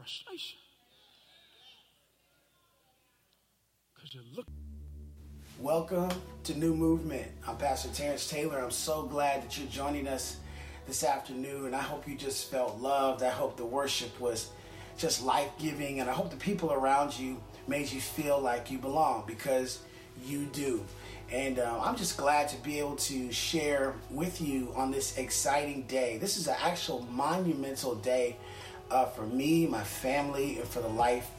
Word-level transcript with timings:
frustration. 0.00 0.58
Because 3.94 4.14
you're 4.14 4.24
looking. 4.34 4.54
Welcome 5.58 6.08
to 6.44 6.58
New 6.58 6.74
Movement. 6.74 7.30
I'm 7.46 7.58
Pastor 7.58 7.90
Terrence 7.90 8.26
Taylor. 8.26 8.60
I'm 8.60 8.70
so 8.70 9.02
glad 9.02 9.42
that 9.42 9.58
you're 9.58 9.68
joining 9.68 10.08
us 10.08 10.38
this 10.86 11.04
afternoon, 11.04 11.74
I 11.74 11.82
hope 11.82 12.08
you 12.08 12.16
just 12.16 12.50
felt 12.50 12.80
loved. 12.80 13.22
I 13.22 13.28
hope 13.28 13.58
the 13.58 13.66
worship 13.66 14.18
was 14.18 14.48
just 14.96 15.22
life 15.22 15.50
giving, 15.58 16.00
and 16.00 16.08
I 16.08 16.14
hope 16.14 16.30
the 16.30 16.36
people 16.36 16.72
around 16.72 17.18
you 17.18 17.40
made 17.68 17.92
you 17.92 18.00
feel 18.00 18.40
like 18.40 18.70
you 18.70 18.78
belong 18.78 19.24
because 19.26 19.80
you 20.24 20.46
do. 20.46 20.82
And 21.30 21.58
uh, 21.58 21.78
I'm 21.80 21.94
just 21.94 22.16
glad 22.16 22.48
to 22.48 22.56
be 22.62 22.78
able 22.78 22.96
to 22.96 23.30
share 23.30 23.94
with 24.10 24.40
you 24.40 24.72
on 24.74 24.90
this 24.90 25.18
exciting 25.18 25.82
day. 25.82 26.16
This 26.16 26.38
is 26.38 26.48
an 26.48 26.56
actual 26.60 27.02
monumental 27.12 27.94
day 27.94 28.36
uh, 28.90 29.06
for 29.06 29.26
me, 29.26 29.66
my 29.66 29.82
family, 29.82 30.58
and 30.58 30.68
for 30.68 30.80
the 30.80 30.88
life 30.88 31.30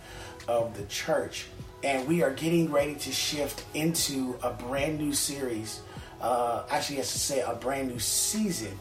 of 0.48 0.76
the 0.78 0.84
church. 0.86 1.48
And 1.84 2.08
we 2.08 2.22
are 2.24 2.32
getting 2.32 2.72
ready 2.72 2.96
to 2.96 3.12
shift 3.12 3.64
into 3.74 4.38
a 4.44 4.52
brand 4.52 5.00
new 5.00 5.14
series. 5.14 5.82
Uh, 6.22 6.64
actually, 6.70 7.00
I 7.00 7.04
should 7.04 7.22
say 7.22 7.42
a 7.42 7.56
brand 7.56 7.90
new 7.90 8.00
season 8.00 8.78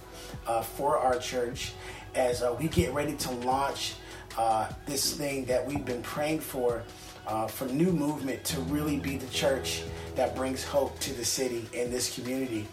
uh, 0.46 0.62
for 0.62 0.98
our 0.98 1.18
church 1.18 1.72
as 2.14 2.42
uh, 2.42 2.54
we 2.58 2.68
get 2.68 2.92
ready 2.92 3.14
to 3.14 3.30
launch 3.32 3.94
uh, 4.36 4.70
this 4.86 5.14
thing 5.14 5.44
that 5.46 5.66
we've 5.66 5.84
been 5.84 6.02
praying 6.02 6.40
for 6.40 6.82
uh, 7.26 7.46
for 7.46 7.66
new 7.66 7.92
movement 7.92 8.42
to 8.44 8.60
really 8.62 8.98
be 8.98 9.16
the 9.16 9.26
church 9.28 9.82
that 10.16 10.34
brings 10.34 10.64
hope 10.64 10.98
to 11.00 11.12
the 11.14 11.24
city 11.24 11.64
and 11.76 11.92
this 11.92 12.14
community. 12.14 12.66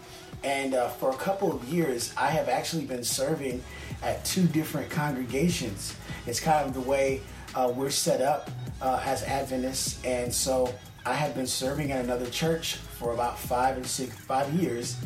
And 0.44 0.74
uh, 0.74 0.88
for 0.88 1.10
a 1.10 1.16
couple 1.16 1.52
of 1.52 1.64
years, 1.64 2.12
I 2.16 2.28
have 2.28 2.48
actually 2.48 2.84
been 2.84 3.04
serving 3.04 3.62
at 4.02 4.24
two 4.24 4.46
different 4.46 4.90
congregations. 4.90 5.96
It's 6.26 6.40
kind 6.40 6.66
of 6.66 6.74
the 6.74 6.80
way 6.80 7.20
uh, 7.54 7.72
we're 7.74 7.90
set 7.90 8.20
up 8.20 8.50
uh, 8.80 9.02
as 9.04 9.24
Adventists, 9.24 10.04
and 10.04 10.32
so 10.32 10.72
I 11.04 11.14
have 11.14 11.34
been 11.34 11.46
serving 11.46 11.90
at 11.90 12.04
another 12.04 12.28
church 12.28 12.74
for 12.76 13.14
about 13.14 13.38
five 13.38 13.76
and 13.76 13.86
six, 13.86 14.14
five 14.14 14.52
years, 14.52 14.96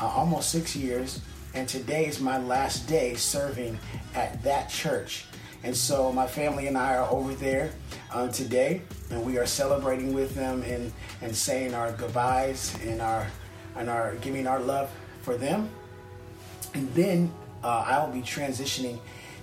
uh, 0.00 0.06
almost 0.06 0.50
six 0.50 0.76
years. 0.76 1.20
And 1.54 1.68
today 1.68 2.06
is 2.06 2.18
my 2.18 2.38
last 2.38 2.88
day 2.88 3.14
serving 3.14 3.78
at 4.14 4.42
that 4.42 4.70
church. 4.70 5.26
And 5.64 5.76
so 5.76 6.10
my 6.10 6.26
family 6.26 6.66
and 6.66 6.76
I 6.76 6.96
are 6.96 7.08
over 7.10 7.34
there 7.34 7.72
uh, 8.12 8.28
today, 8.28 8.82
and 9.10 9.24
we 9.24 9.38
are 9.38 9.46
celebrating 9.46 10.12
with 10.12 10.34
them 10.34 10.62
and, 10.62 10.92
and 11.20 11.34
saying 11.34 11.74
our 11.74 11.92
goodbyes 11.92 12.76
and 12.84 13.00
our 13.00 13.28
and 13.76 13.88
our 13.88 14.14
giving 14.16 14.46
our 14.46 14.60
love 14.60 14.90
for 15.22 15.36
them. 15.36 15.70
And 16.74 16.92
then 16.94 17.32
uh, 17.62 17.84
I 17.86 18.04
will 18.04 18.12
be 18.12 18.22
transitioning 18.22 18.98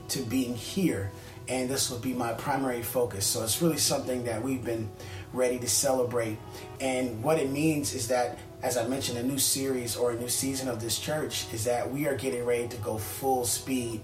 to 0.09 0.21
being 0.23 0.55
here, 0.55 1.11
and 1.47 1.69
this 1.69 1.89
will 1.89 1.99
be 1.99 2.13
my 2.13 2.33
primary 2.33 2.81
focus. 2.81 3.25
So 3.25 3.43
it's 3.43 3.61
really 3.61 3.77
something 3.77 4.23
that 4.23 4.41
we've 4.41 4.63
been 4.63 4.89
ready 5.33 5.59
to 5.59 5.67
celebrate. 5.67 6.37
And 6.79 7.21
what 7.23 7.37
it 7.37 7.51
means 7.51 7.93
is 7.93 8.07
that, 8.07 8.39
as 8.63 8.77
I 8.77 8.87
mentioned, 8.87 9.19
a 9.19 9.23
new 9.23 9.37
series 9.37 9.95
or 9.95 10.11
a 10.11 10.15
new 10.15 10.29
season 10.29 10.67
of 10.67 10.81
this 10.81 10.97
church 10.97 11.45
is 11.53 11.65
that 11.65 11.91
we 11.91 12.07
are 12.07 12.15
getting 12.15 12.43
ready 12.45 12.67
to 12.69 12.77
go 12.77 12.97
full 12.97 13.45
speed 13.45 14.01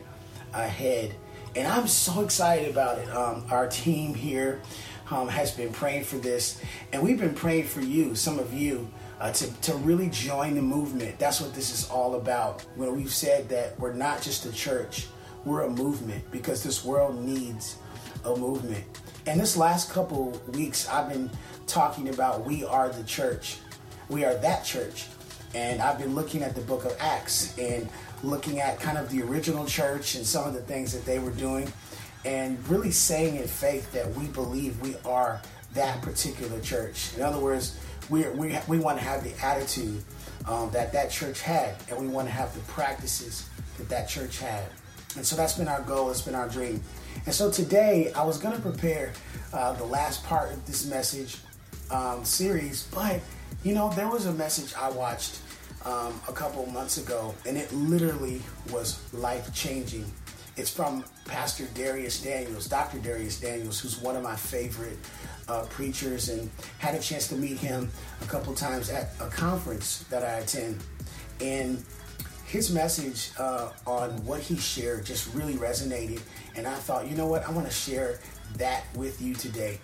ahead 0.54 1.16
and 1.56 1.68
I'm 1.68 1.88
so 1.88 2.22
excited 2.22 2.70
about 2.70 2.98
it. 2.98 3.10
Um, 3.10 3.46
our 3.50 3.68
team 3.68 4.14
here 4.14 4.62
um, 5.10 5.30
has 5.30 5.52
been 5.52 5.72
praying 5.72 6.04
for 6.04 6.18
this, 6.18 6.62
and 6.92 7.02
we've 7.02 7.20
been 7.20 7.34
praying 7.34 7.68
for 7.68 7.80
you, 7.80 8.14
some 8.16 8.40
of 8.40 8.54
you, 8.54 8.90
uh, 9.20 9.32
to, 9.32 9.62
to 9.62 9.74
really 9.76 10.10
join 10.10 10.56
the 10.56 10.62
movement. 10.62 11.18
That's 11.20 11.42
what 11.42 11.54
this 11.54 11.72
is 11.72 11.90
all 11.90 12.16
about. 12.16 12.62
When 12.76 12.96
we've 12.96 13.14
said 13.14 13.50
that 13.50 13.80
we're 13.80 13.94
not 13.94 14.22
just 14.22 14.46
a 14.46 14.52
church, 14.52 15.08
we're 15.46 15.64
a 15.64 15.70
movement 15.70 16.30
because 16.32 16.64
this 16.64 16.84
world 16.84 17.24
needs 17.24 17.78
a 18.26 18.36
movement. 18.36 18.84
And 19.28 19.40
this 19.40 19.56
last 19.56 19.92
couple 19.92 20.32
weeks, 20.54 20.88
I've 20.90 21.10
been 21.10 21.30
talking 21.68 22.10
about 22.10 22.46
we 22.46 22.64
are 22.64 22.90
the 22.90 23.04
church. 23.04 23.58
We 24.10 24.26
are 24.26 24.36
that 24.36 24.66
church. 24.66 25.08
And 25.54 25.82
I've 25.82 25.98
been 25.98 26.14
looking 26.14 26.44
at 26.44 26.54
the 26.54 26.62
book 26.62 26.86
of 26.86 26.96
Acts 27.00 27.58
and 27.58 27.88
looking 28.24 28.60
at 28.60 28.80
kind 28.80 28.98
of 28.98 29.10
the 29.10 29.22
original 29.22 29.66
church 29.66 30.16
and 30.16 30.26
some 30.26 30.48
of 30.48 30.54
the 30.54 30.62
things 30.62 30.92
that 30.94 31.06
they 31.06 31.20
were 31.20 31.32
doing, 31.32 31.72
and 32.26 32.58
really 32.68 32.92
saying 32.92 33.36
in 33.36 33.48
faith 33.48 33.92
that 33.94 34.12
we 34.16 34.26
believe 34.28 34.80
we 34.82 34.96
are 35.06 35.42
that 35.74 36.02
particular 36.02 36.60
church. 36.62 37.16
In 37.16 37.22
other 37.22 37.40
words, 37.40 37.80
we 38.10 38.24
we 38.30 38.58
we 38.68 38.80
want 38.80 38.98
to 38.98 39.04
have 39.04 39.24
the 39.24 39.34
attitude 39.46 40.04
um, 40.48 40.70
that 40.72 40.92
that 40.94 41.12
church 41.12 41.42
had, 41.42 41.76
and 41.90 42.00
we 42.00 42.08
want 42.08 42.28
to 42.28 42.34
have 42.34 42.54
the 42.54 42.62
practices 42.72 43.50
that 43.78 43.90
that 43.90 44.08
church 44.08 44.40
had. 44.40 44.66
And 45.16 45.26
so 45.26 45.36
that's 45.36 45.58
been 45.58 45.68
our 45.68 45.82
goal. 45.82 46.12
It's 46.12 46.22
been 46.22 46.36
our 46.36 46.50
dream. 46.50 46.82
And 47.26 47.34
so 47.34 47.50
today 47.50 48.12
I 48.14 48.24
was 48.24 48.38
going 48.38 48.56
to 48.56 48.62
prepare 48.62 49.14
uh, 49.54 49.74
the 49.74 49.86
last 49.86 50.24
part 50.26 50.52
of 50.52 50.66
this 50.66 50.86
message 50.86 51.38
um, 51.90 52.26
series, 52.26 52.84
but 52.94 53.22
you 53.64 53.74
know 53.74 53.92
there 53.96 54.10
was 54.10 54.26
a 54.26 54.34
message 54.34 54.74
I 54.76 54.90
watched 54.90 55.40
um, 55.86 56.20
a 56.28 56.34
couple 56.34 56.66
months 56.68 56.98
ago, 56.98 57.34
and 57.46 57.58
it 57.58 57.72
literally 57.72 58.42
was 58.72 59.00
life 59.14 59.54
changing. 59.54 60.06
It's 60.58 60.70
from 60.70 61.04
Pastor 61.26 61.66
Darius 61.74 62.22
Daniels, 62.22 62.68
Dr. 62.68 63.00
Darius 63.00 63.40
Daniels, 63.40 63.80
who's 63.80 64.00
one 64.00 64.16
of 64.16 64.24
my 64.24 64.36
favorite 64.36 64.98
uh, 65.48 65.64
preachers, 65.64 66.30
and 66.30 66.50
had 66.80 66.96
a 66.96 67.00
chance 67.00 67.28
to 67.30 67.36
meet 67.36 67.58
him 67.58 67.90
a 68.22 68.26
couple 68.26 68.54
times 68.54 68.90
at 68.90 69.10
a 69.20 69.28
conference 69.28 70.00
that 70.10 70.24
I 70.24 70.40
attend. 70.40 70.84
And 71.42 71.84
his 72.46 72.72
message 72.72 73.32
uh, 73.38 73.72
on 73.86 74.12
what 74.26 74.40
he 74.40 74.56
shared 74.58 75.06
just 75.06 75.34
really 75.34 75.56
resonated, 75.56 76.22
and 76.56 76.68
I 76.68 76.76
thought, 76.76 77.08
you 77.08 77.16
know 77.16 77.28
what, 77.28 77.48
I 77.48 77.52
want 77.52 77.68
to 77.68 77.74
share 77.74 78.20
that 78.58 78.86
with 78.96 79.22
you 79.22 79.34
today. 79.34 79.80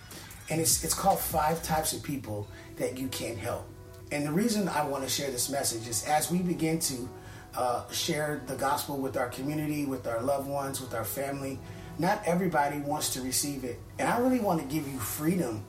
And 0.50 0.60
it's 0.60 0.84
it's 0.84 0.94
called 0.94 1.18
Five 1.18 1.62
Types 1.62 1.92
of 1.92 2.02
People 2.02 2.48
That 2.76 2.98
You 2.98 3.08
Can't 3.08 3.38
Help. 3.38 3.66
And 4.10 4.26
the 4.26 4.32
reason 4.32 4.68
I 4.68 4.84
want 4.84 5.04
to 5.04 5.08
share 5.08 5.30
this 5.30 5.48
message 5.48 5.88
is 5.88 6.04
as 6.04 6.30
we 6.30 6.38
begin 6.38 6.78
to 6.80 7.08
uh, 7.54 7.90
share 7.90 8.42
the 8.46 8.54
gospel 8.56 8.98
with 8.98 9.16
our 9.16 9.28
community, 9.28 9.86
with 9.86 10.06
our 10.06 10.20
loved 10.22 10.48
ones, 10.48 10.80
with 10.80 10.94
our 10.94 11.04
family, 11.04 11.58
not 12.02 12.20
everybody 12.26 12.78
wants 12.80 13.10
to 13.10 13.22
receive 13.22 13.62
it. 13.62 13.78
And 14.00 14.08
I 14.08 14.18
really 14.18 14.40
want 14.40 14.60
to 14.60 14.66
give 14.66 14.88
you 14.88 14.98
freedom 14.98 15.64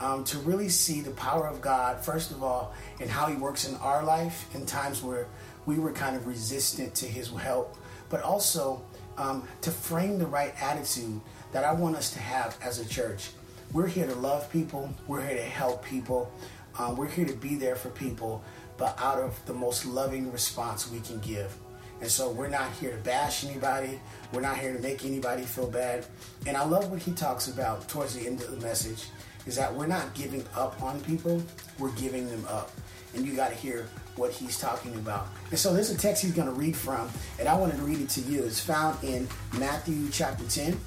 um, 0.00 0.22
to 0.24 0.38
really 0.40 0.68
see 0.68 1.00
the 1.00 1.12
power 1.12 1.48
of 1.48 1.62
God, 1.62 2.04
first 2.04 2.30
of 2.30 2.42
all, 2.42 2.74
and 3.00 3.08
how 3.08 3.26
He 3.26 3.36
works 3.36 3.66
in 3.66 3.74
our 3.76 4.04
life 4.04 4.54
in 4.54 4.66
times 4.66 5.02
where 5.02 5.26
we 5.64 5.78
were 5.78 5.90
kind 5.90 6.14
of 6.14 6.26
resistant 6.26 6.94
to 6.96 7.06
His 7.06 7.30
help, 7.30 7.74
but 8.10 8.22
also 8.22 8.82
um, 9.16 9.48
to 9.62 9.70
frame 9.70 10.18
the 10.18 10.26
right 10.26 10.54
attitude 10.62 11.22
that 11.52 11.64
I 11.64 11.72
want 11.72 11.96
us 11.96 12.10
to 12.12 12.18
have 12.18 12.58
as 12.60 12.78
a 12.78 12.86
church. 12.86 13.30
We're 13.72 13.86
here 13.86 14.06
to 14.06 14.14
love 14.14 14.52
people, 14.52 14.92
we're 15.06 15.26
here 15.26 15.38
to 15.38 15.42
help 15.42 15.82
people, 15.82 16.30
um, 16.78 16.98
we're 16.98 17.08
here 17.08 17.24
to 17.24 17.34
be 17.34 17.54
there 17.56 17.76
for 17.76 17.88
people, 17.88 18.44
but 18.76 18.94
out 19.00 19.18
of 19.18 19.34
the 19.46 19.54
most 19.54 19.86
loving 19.86 20.30
response 20.32 20.90
we 20.90 21.00
can 21.00 21.18
give. 21.20 21.56
And 22.00 22.10
so 22.10 22.30
we're 22.30 22.48
not 22.48 22.70
here 22.72 22.92
to 22.92 22.96
bash 22.98 23.44
anybody. 23.44 24.00
We're 24.32 24.40
not 24.40 24.58
here 24.58 24.72
to 24.72 24.78
make 24.78 25.04
anybody 25.04 25.42
feel 25.42 25.68
bad. 25.68 26.06
And 26.46 26.56
I 26.56 26.64
love 26.64 26.90
what 26.90 27.00
he 27.00 27.12
talks 27.12 27.48
about 27.48 27.88
towards 27.88 28.14
the 28.14 28.26
end 28.26 28.40
of 28.40 28.50
the 28.50 28.58
message 28.58 29.08
is 29.46 29.56
that 29.56 29.74
we're 29.74 29.86
not 29.86 30.14
giving 30.14 30.44
up 30.54 30.80
on 30.82 31.00
people, 31.00 31.42
we're 31.78 31.92
giving 31.92 32.28
them 32.28 32.44
up. 32.48 32.70
And 33.14 33.26
you 33.26 33.34
got 33.34 33.48
to 33.48 33.54
hear 33.54 33.86
what 34.16 34.30
he's 34.32 34.58
talking 34.58 34.94
about. 34.96 35.28
And 35.50 35.58
so 35.58 35.72
there's 35.72 35.90
a 35.90 35.96
text 35.96 36.22
he's 36.22 36.32
going 36.32 36.48
to 36.48 36.54
read 36.54 36.76
from, 36.76 37.08
and 37.38 37.48
I 37.48 37.56
wanted 37.56 37.76
to 37.76 37.82
read 37.82 38.00
it 38.00 38.10
to 38.10 38.20
you. 38.20 38.44
It's 38.44 38.60
found 38.60 39.02
in 39.02 39.26
Matthew 39.58 40.08
chapter 40.10 40.44
10. 40.44 40.78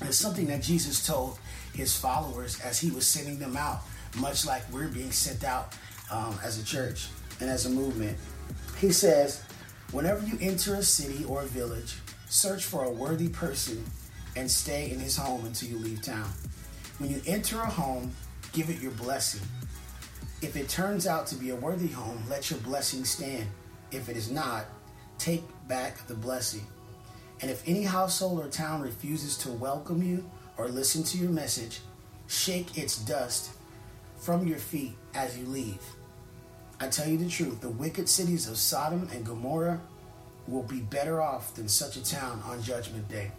And 0.00 0.08
it's 0.08 0.18
something 0.18 0.46
that 0.48 0.62
Jesus 0.62 1.04
told 1.06 1.38
his 1.72 1.96
followers 1.96 2.60
as 2.60 2.78
he 2.78 2.90
was 2.90 3.06
sending 3.06 3.38
them 3.38 3.56
out 3.56 3.80
much 4.18 4.46
like 4.46 4.62
we're 4.72 4.88
being 4.88 5.10
sent 5.10 5.44
out 5.44 5.74
um, 6.10 6.38
as 6.44 6.58
a 6.58 6.64
church 6.64 7.08
and 7.40 7.48
as 7.48 7.66
a 7.66 7.70
movement. 7.70 8.16
He 8.78 8.92
says, 8.92 9.42
Whenever 9.92 10.26
you 10.26 10.38
enter 10.40 10.74
a 10.76 10.82
city 10.82 11.22
or 11.26 11.42
a 11.42 11.46
village, 11.46 11.96
search 12.30 12.64
for 12.64 12.84
a 12.84 12.90
worthy 12.90 13.28
person 13.28 13.84
and 14.36 14.50
stay 14.50 14.90
in 14.90 14.98
his 14.98 15.18
home 15.18 15.44
until 15.44 15.68
you 15.68 15.76
leave 15.76 16.00
town. 16.00 16.30
When 16.96 17.10
you 17.10 17.20
enter 17.26 17.60
a 17.60 17.66
home, 17.66 18.10
give 18.54 18.70
it 18.70 18.80
your 18.80 18.92
blessing. 18.92 19.42
If 20.40 20.56
it 20.56 20.70
turns 20.70 21.06
out 21.06 21.26
to 21.26 21.34
be 21.34 21.50
a 21.50 21.56
worthy 21.56 21.88
home, 21.88 22.22
let 22.30 22.50
your 22.50 22.58
blessing 22.60 23.04
stand. 23.04 23.46
If 23.90 24.08
it 24.08 24.16
is 24.16 24.30
not, 24.30 24.64
take 25.18 25.44
back 25.68 26.06
the 26.06 26.14
blessing. 26.14 26.66
And 27.42 27.50
if 27.50 27.62
any 27.68 27.82
household 27.82 28.42
or 28.42 28.48
town 28.48 28.80
refuses 28.80 29.36
to 29.38 29.50
welcome 29.50 30.02
you 30.02 30.24
or 30.56 30.68
listen 30.68 31.02
to 31.02 31.18
your 31.18 31.30
message, 31.30 31.80
shake 32.28 32.78
its 32.78 32.96
dust 32.96 33.50
from 34.16 34.46
your 34.46 34.58
feet 34.58 34.96
as 35.14 35.36
you 35.36 35.44
leave. 35.44 35.82
I 36.80 36.88
tell 36.88 37.06
you 37.06 37.16
the 37.16 37.28
truth, 37.28 37.60
the 37.60 37.68
wicked 37.68 38.08
cities 38.08 38.48
of 38.48 38.56
Sodom 38.56 39.08
and 39.12 39.24
Gomorrah 39.24 39.80
will 40.48 40.62
be 40.62 40.80
better 40.80 41.20
off 41.20 41.54
than 41.54 41.68
such 41.68 41.96
a 41.96 42.04
town 42.04 42.42
on 42.46 42.62
Judgment 42.62 43.08
Day. 43.08 43.30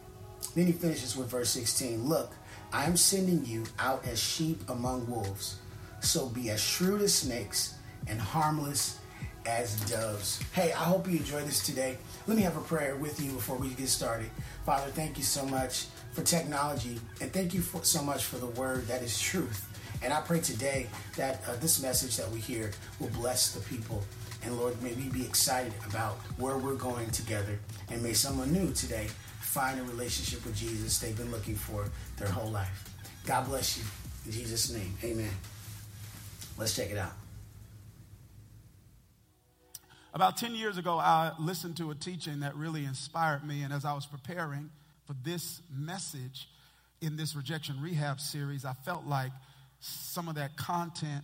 Then 0.56 0.66
he 0.66 0.72
finishes 0.72 1.16
with 1.16 1.30
verse 1.30 1.50
16 1.52 2.04
Look, 2.04 2.32
I 2.72 2.86
am 2.86 2.98
sending 2.98 3.46
you 3.46 3.66
out 3.80 4.06
as 4.08 4.20
sheep 4.20 4.68
among 4.70 5.10
wolves. 5.10 5.58
So 6.02 6.28
be 6.28 6.50
as 6.50 6.62
shrewd 6.62 7.02
as 7.02 7.14
snakes 7.14 7.76
and 8.08 8.20
harmless 8.20 9.00
as 9.46 9.80
doves. 9.90 10.42
Hey, 10.54 10.72
I 10.72 10.84
hope 10.84 11.08
you 11.08 11.18
enjoyed 11.18 11.46
this 11.46 11.66
today. 11.66 11.98
Let 12.28 12.38
me 12.38 12.44
have 12.44 12.58
a 12.58 12.62
prayer 12.62 12.96
with 12.96 13.22
you 13.22 13.32
before 13.32 13.58
we 13.58 13.70
get 13.70 13.90
started. 13.90 14.30
Father, 14.66 14.90
thank 14.92 15.18
you 15.18 15.24
so 15.24 15.46
much 15.46 15.86
for 16.14 16.22
technology, 16.24 17.00
and 17.22 17.32
thank 17.34 17.54
you 17.54 17.62
for, 17.62 17.84
so 17.84 18.02
much 18.02 18.26
for 18.26 18.38
the 18.38 18.48
word 18.48 18.88
that 18.88 19.02
is 19.02 19.20
truth. 19.20 19.68
And 20.04 20.14
I 20.14 20.22
pray 20.22 20.42
today 20.42 20.88
that 21.16 21.42
uh, 21.48 21.56
this 21.58 21.82
message 21.82 22.18
that 22.18 22.30
we 22.32 22.40
hear 22.40 22.72
will 23.00 23.10
bless 23.10 23.52
the 23.54 23.62
people. 23.62 24.04
And 24.46 24.58
Lord, 24.58 24.82
may 24.82 24.94
we 24.94 25.10
be 25.10 25.24
excited 25.26 25.74
about 25.88 26.14
where 26.38 26.58
we're 26.58 26.76
going 26.76 27.10
together. 27.12 27.60
And 27.90 28.04
may 28.04 28.14
someone 28.14 28.52
new 28.52 28.72
today 28.74 29.08
find 29.40 29.80
a 29.80 29.84
relationship 29.84 30.46
with 30.46 30.56
Jesus 30.56 31.00
they've 31.00 31.16
been 31.16 31.32
looking 31.32 31.56
for 31.56 31.86
their 32.18 32.28
whole 32.28 32.50
life. 32.50 32.90
God 33.26 33.48
bless 33.48 33.78
you. 33.78 33.84
In 34.26 34.32
Jesus' 34.32 34.72
name, 34.72 34.94
amen. 35.04 35.32
Let's 36.58 36.76
check 36.76 36.92
it 36.92 36.98
out. 36.98 37.14
About 40.14 40.38
10 40.38 40.54
years 40.54 40.78
ago, 40.78 41.00
I 41.00 41.32
listened 41.40 41.78
to 41.78 41.90
a 41.90 41.96
teaching 41.96 42.42
that 42.42 42.56
really 42.56 42.86
inspired 42.86 43.44
me. 43.44 43.64
And 43.64 43.74
as 43.74 43.84
I 43.84 43.94
was 43.94 44.06
preparing 44.06 44.70
for 45.06 45.16
this 45.24 45.62
message 45.76 46.50
in 47.02 47.16
this 47.18 47.36
rejection 47.36 47.82
rehab 47.82 48.20
series, 48.20 48.64
I 48.64 48.74
felt 48.74 49.06
like 49.06 49.32
some 49.80 50.28
of 50.28 50.36
that 50.36 50.56
content 50.56 51.24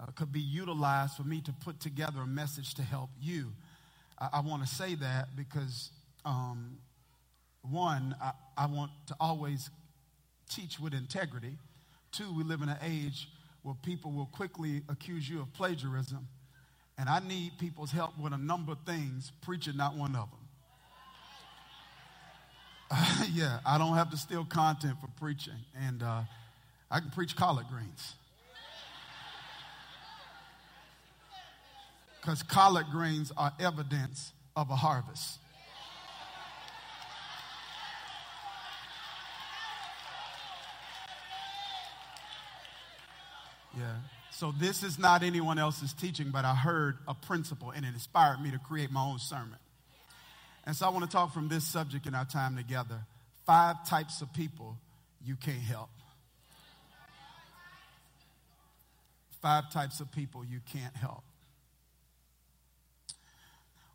uh, 0.00 0.06
could 0.14 0.32
be 0.32 0.40
utilized 0.40 1.16
for 1.16 1.24
me 1.24 1.40
to 1.40 1.52
put 1.52 1.80
together 1.80 2.20
a 2.20 2.26
message 2.26 2.74
to 2.74 2.82
help 2.82 3.10
you. 3.20 3.52
I, 4.18 4.28
I 4.34 4.40
want 4.40 4.66
to 4.66 4.68
say 4.68 4.94
that 4.96 5.36
because, 5.36 5.90
um, 6.24 6.78
one, 7.62 8.14
I, 8.20 8.32
I 8.56 8.66
want 8.66 8.90
to 9.08 9.16
always 9.20 9.70
teach 10.50 10.78
with 10.78 10.94
integrity. 10.94 11.56
Two, 12.12 12.34
we 12.36 12.44
live 12.44 12.62
in 12.62 12.68
an 12.68 12.78
age 12.82 13.28
where 13.62 13.74
people 13.82 14.12
will 14.12 14.26
quickly 14.26 14.82
accuse 14.88 15.28
you 15.28 15.40
of 15.40 15.52
plagiarism. 15.52 16.28
And 16.98 17.08
I 17.08 17.20
need 17.20 17.58
people's 17.58 17.90
help 17.90 18.18
with 18.18 18.32
a 18.32 18.38
number 18.38 18.72
of 18.72 18.78
things, 18.86 19.32
preaching 19.42 19.76
not 19.76 19.96
one 19.96 20.14
of 20.16 20.28
them. 20.30 20.40
Yeah, 23.32 23.58
I 23.66 23.76
don't 23.76 23.96
have 23.96 24.10
to 24.10 24.16
steal 24.16 24.44
content 24.44 24.96
for 25.00 25.08
preaching. 25.18 25.58
And 25.84 26.02
uh, 26.02 26.22
I 26.90 27.00
can 27.00 27.10
preach 27.10 27.34
collard 27.34 27.66
greens. 27.68 28.14
Because 32.26 32.42
collard 32.42 32.86
greens 32.90 33.30
are 33.36 33.52
evidence 33.60 34.32
of 34.56 34.68
a 34.70 34.74
harvest. 34.74 35.38
Yeah. 43.78 43.84
So 44.32 44.52
this 44.58 44.82
is 44.82 44.98
not 44.98 45.22
anyone 45.22 45.60
else's 45.60 45.92
teaching, 45.92 46.30
but 46.32 46.44
I 46.44 46.56
heard 46.56 46.98
a 47.06 47.14
principle 47.14 47.70
and 47.70 47.84
it 47.84 47.94
inspired 47.94 48.40
me 48.40 48.50
to 48.50 48.58
create 48.58 48.90
my 48.90 49.04
own 49.04 49.20
sermon. 49.20 49.60
And 50.64 50.74
so 50.74 50.84
I 50.86 50.88
want 50.88 51.04
to 51.04 51.10
talk 51.10 51.32
from 51.32 51.46
this 51.48 51.62
subject 51.62 52.08
in 52.08 52.16
our 52.16 52.24
time 52.24 52.56
together. 52.56 53.06
Five 53.44 53.88
types 53.88 54.20
of 54.20 54.32
people 54.32 54.76
you 55.24 55.36
can't 55.36 55.58
help. 55.58 55.90
Five 59.40 59.70
types 59.70 60.00
of 60.00 60.10
people 60.10 60.44
you 60.44 60.58
can't 60.72 60.96
help. 60.96 61.22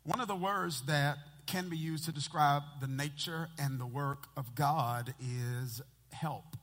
One 0.04 0.20
of 0.20 0.26
the 0.26 0.34
words 0.34 0.82
that 0.86 1.18
can 1.46 1.68
be 1.68 1.76
used 1.76 2.06
to 2.06 2.12
describe 2.12 2.62
the 2.80 2.88
nature 2.88 3.48
and 3.58 3.78
the 3.78 3.86
work 3.86 4.26
of 4.36 4.54
God 4.54 5.14
is 5.20 5.80
help. 6.10 6.56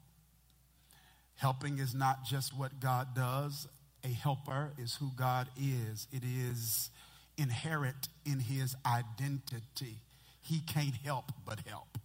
Helping 1.36 1.80
is 1.80 1.96
not 1.96 2.26
just 2.26 2.58
what 2.58 2.82
God 2.82 3.16
does, 3.16 3.68
a 4.04 4.10
helper 4.10 4.72
is 4.78 4.96
who 4.96 5.12
God 5.16 5.48
is. 5.58 6.08
It 6.12 6.24
is 6.26 6.90
inherent 7.38 8.10
in 8.26 8.40
his 8.40 8.76
identity. 8.86 10.00
He 10.42 10.60
can't 10.60 10.96
help 10.96 11.32
but 11.46 11.60
help. 11.66 11.98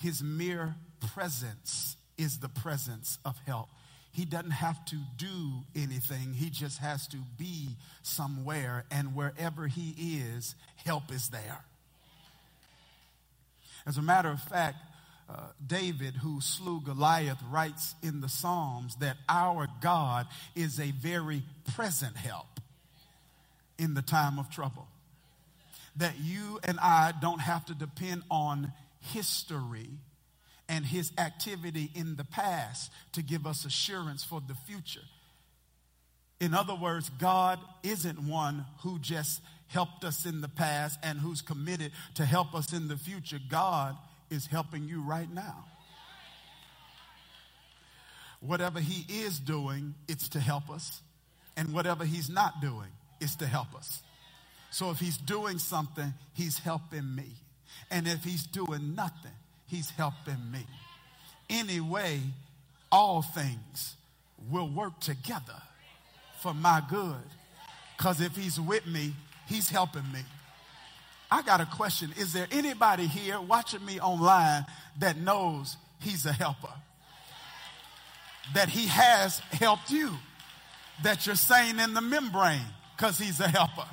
His 0.00 0.22
mere 0.22 0.76
presence 1.14 1.96
is 2.16 2.38
the 2.38 2.48
presence 2.48 3.18
of 3.24 3.36
help. 3.46 3.68
He 4.16 4.24
doesn't 4.24 4.50
have 4.52 4.82
to 4.86 4.96
do 5.18 5.52
anything, 5.74 6.32
he 6.32 6.48
just 6.48 6.78
has 6.78 7.06
to 7.08 7.18
be 7.36 7.76
somewhere, 8.00 8.86
and 8.90 9.14
wherever 9.14 9.66
he 9.66 10.22
is, 10.22 10.54
help 10.86 11.12
is 11.12 11.28
there. 11.28 11.60
As 13.86 13.98
a 13.98 14.02
matter 14.02 14.30
of 14.30 14.40
fact, 14.40 14.78
uh, 15.28 15.48
David, 15.64 16.14
who 16.14 16.40
slew 16.40 16.80
Goliath, 16.80 17.36
writes 17.50 17.94
in 18.02 18.22
the 18.22 18.28
Psalms 18.30 18.96
that 19.00 19.18
our 19.28 19.68
God 19.82 20.26
is 20.54 20.80
a 20.80 20.92
very 20.92 21.42
present 21.74 22.16
help 22.16 22.58
in 23.78 23.92
the 23.92 24.00
time 24.00 24.38
of 24.38 24.48
trouble. 24.48 24.88
That 25.96 26.14
you 26.18 26.58
and 26.64 26.80
I 26.80 27.12
don't 27.20 27.40
have 27.40 27.66
to 27.66 27.74
depend 27.74 28.22
on 28.30 28.72
history 29.12 29.90
and 30.68 30.84
his 30.84 31.12
activity 31.18 31.90
in 31.94 32.16
the 32.16 32.24
past 32.24 32.90
to 33.12 33.22
give 33.22 33.46
us 33.46 33.64
assurance 33.64 34.24
for 34.24 34.40
the 34.46 34.54
future. 34.54 35.00
In 36.40 36.54
other 36.54 36.74
words, 36.74 37.10
God 37.18 37.58
isn't 37.82 38.18
one 38.18 38.66
who 38.82 38.98
just 38.98 39.40
helped 39.68 40.04
us 40.04 40.26
in 40.26 40.40
the 40.40 40.48
past 40.48 40.98
and 41.02 41.18
who's 41.18 41.42
committed 41.42 41.92
to 42.14 42.24
help 42.24 42.54
us 42.54 42.72
in 42.72 42.88
the 42.88 42.96
future. 42.96 43.38
God 43.48 43.96
is 44.30 44.46
helping 44.46 44.88
you 44.88 45.02
right 45.02 45.32
now. 45.32 45.64
Whatever 48.40 48.80
he 48.80 49.04
is 49.22 49.38
doing, 49.38 49.94
it's 50.08 50.28
to 50.30 50.40
help 50.40 50.68
us. 50.68 51.00
And 51.56 51.72
whatever 51.72 52.04
he's 52.04 52.28
not 52.28 52.60
doing, 52.60 52.90
it's 53.20 53.36
to 53.36 53.46
help 53.46 53.74
us. 53.74 54.02
So 54.70 54.90
if 54.90 54.98
he's 54.98 55.16
doing 55.16 55.58
something, 55.58 56.12
he's 56.34 56.58
helping 56.58 57.14
me. 57.14 57.32
And 57.90 58.06
if 58.06 58.24
he's 58.24 58.46
doing 58.46 58.94
nothing, 58.94 59.32
he's 59.68 59.90
helping 59.90 60.50
me. 60.50 60.66
Anyway, 61.48 62.20
all 62.90 63.22
things 63.22 63.96
will 64.50 64.68
work 64.68 64.98
together 65.00 65.60
for 66.40 66.54
my 66.54 66.82
good. 66.88 67.14
Because 67.96 68.20
if 68.20 68.36
he's 68.36 68.60
with 68.60 68.86
me, 68.86 69.14
he's 69.46 69.68
helping 69.68 70.10
me. 70.12 70.20
I 71.30 71.42
got 71.42 71.60
a 71.60 71.66
question. 71.66 72.12
Is 72.18 72.32
there 72.32 72.46
anybody 72.52 73.06
here 73.06 73.40
watching 73.40 73.84
me 73.84 74.00
online 74.00 74.64
that 75.00 75.16
knows 75.16 75.76
he's 76.00 76.24
a 76.26 76.32
helper? 76.32 76.72
That 78.54 78.68
he 78.68 78.86
has 78.86 79.38
helped 79.50 79.90
you? 79.90 80.12
That 81.02 81.26
you're 81.26 81.34
saying 81.34 81.78
in 81.78 81.94
the 81.94 82.00
membrane 82.00 82.60
because 82.96 83.18
he's 83.18 83.40
a 83.40 83.48
helper? 83.48 83.88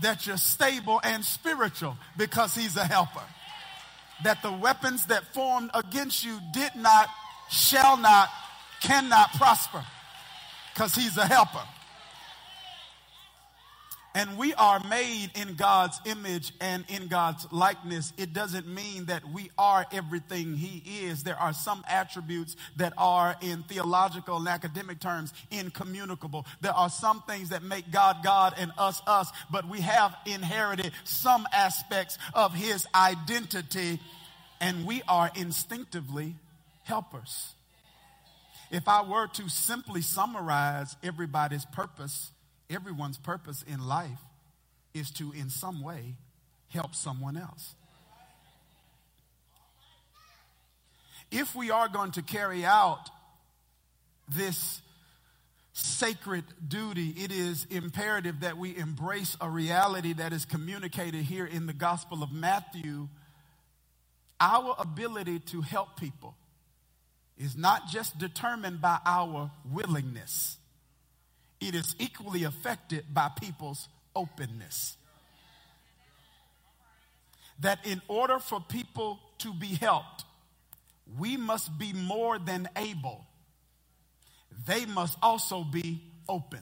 That 0.00 0.26
you're 0.26 0.36
stable 0.36 1.00
and 1.04 1.24
spiritual 1.24 1.96
because 2.16 2.54
he's 2.54 2.76
a 2.76 2.84
helper? 2.84 3.22
That 4.24 4.42
the 4.42 4.52
weapons 4.52 5.06
that 5.06 5.24
formed 5.34 5.70
against 5.74 6.24
you 6.24 6.38
did 6.52 6.74
not, 6.76 7.08
shall 7.50 7.96
not, 7.96 8.28
cannot 8.80 9.32
prosper 9.34 9.84
because 10.72 10.94
he's 10.94 11.16
a 11.16 11.26
helper? 11.26 11.62
And 14.14 14.36
we 14.36 14.52
are 14.54 14.80
made 14.88 15.30
in 15.34 15.54
God's 15.54 16.00
image 16.04 16.52
and 16.60 16.84
in 16.88 17.08
God's 17.08 17.46
likeness, 17.50 18.12
it 18.18 18.32
doesn't 18.32 18.66
mean 18.66 19.06
that 19.06 19.22
we 19.32 19.50
are 19.56 19.86
everything 19.92 20.56
He 20.56 21.06
is. 21.06 21.22
There 21.22 21.38
are 21.38 21.52
some 21.52 21.84
attributes 21.88 22.56
that 22.76 22.92
are, 22.98 23.36
in 23.40 23.62
theological 23.62 24.36
and 24.36 24.48
academic 24.48 25.00
terms, 25.00 25.32
incommunicable. 25.50 26.46
There 26.60 26.74
are 26.74 26.90
some 26.90 27.22
things 27.22 27.50
that 27.50 27.62
make 27.62 27.90
God 27.90 28.18
God 28.22 28.54
and 28.58 28.72
us 28.76 29.00
us, 29.06 29.30
but 29.50 29.68
we 29.68 29.80
have 29.80 30.14
inherited 30.26 30.92
some 31.04 31.46
aspects 31.52 32.18
of 32.34 32.54
His 32.54 32.86
identity, 32.94 34.00
and 34.60 34.86
we 34.86 35.02
are 35.08 35.30
instinctively 35.34 36.34
helpers. 36.84 37.52
If 38.70 38.88
I 38.88 39.02
were 39.02 39.28
to 39.28 39.48
simply 39.48 40.02
summarize 40.02 40.96
everybody's 41.02 41.64
purpose, 41.66 42.31
everyone's 42.72 43.18
purpose 43.18 43.64
in 43.66 43.86
life 43.86 44.18
is 44.94 45.10
to, 45.12 45.32
in 45.32 45.50
some 45.50 45.82
way, 45.82 46.14
help 46.68 46.94
someone 46.94 47.36
else. 47.36 47.74
If 51.30 51.54
we 51.54 51.70
are 51.70 51.88
going 51.88 52.12
to 52.12 52.22
carry 52.22 52.64
out 52.64 53.08
this 54.28 54.80
sacred 55.72 56.44
duty, 56.66 57.14
it 57.16 57.32
is 57.32 57.66
imperative 57.70 58.40
that 58.40 58.58
we 58.58 58.76
embrace 58.76 59.36
a 59.40 59.48
reality 59.48 60.12
that 60.14 60.32
is 60.32 60.44
communicated 60.44 61.22
here 61.22 61.46
in 61.46 61.66
the 61.66 61.72
Gospel 61.72 62.22
of 62.22 62.32
Matthew. 62.32 63.08
Our 64.40 64.74
ability 64.78 65.38
to 65.38 65.62
help 65.62 65.98
people 65.98 66.34
is 67.38 67.56
not 67.56 67.88
just 67.88 68.18
determined 68.18 68.82
by 68.82 68.98
our 69.06 69.50
willingness 69.70 70.58
it 71.62 71.76
is 71.76 71.94
equally 72.00 72.42
affected 72.42 73.04
by 73.14 73.30
people's 73.40 73.88
openness. 74.16 74.96
That 77.60 77.78
in 77.86 78.02
order 78.08 78.40
for 78.40 78.60
people 78.60 79.20
to 79.38 79.54
be 79.54 79.68
helped, 79.68 80.24
we 81.16 81.36
must 81.36 81.78
be 81.78 81.92
more 81.92 82.38
than 82.38 82.68
able. 82.76 83.24
They 84.66 84.86
must 84.86 85.16
also 85.22 85.62
be 85.62 86.02
open. 86.28 86.60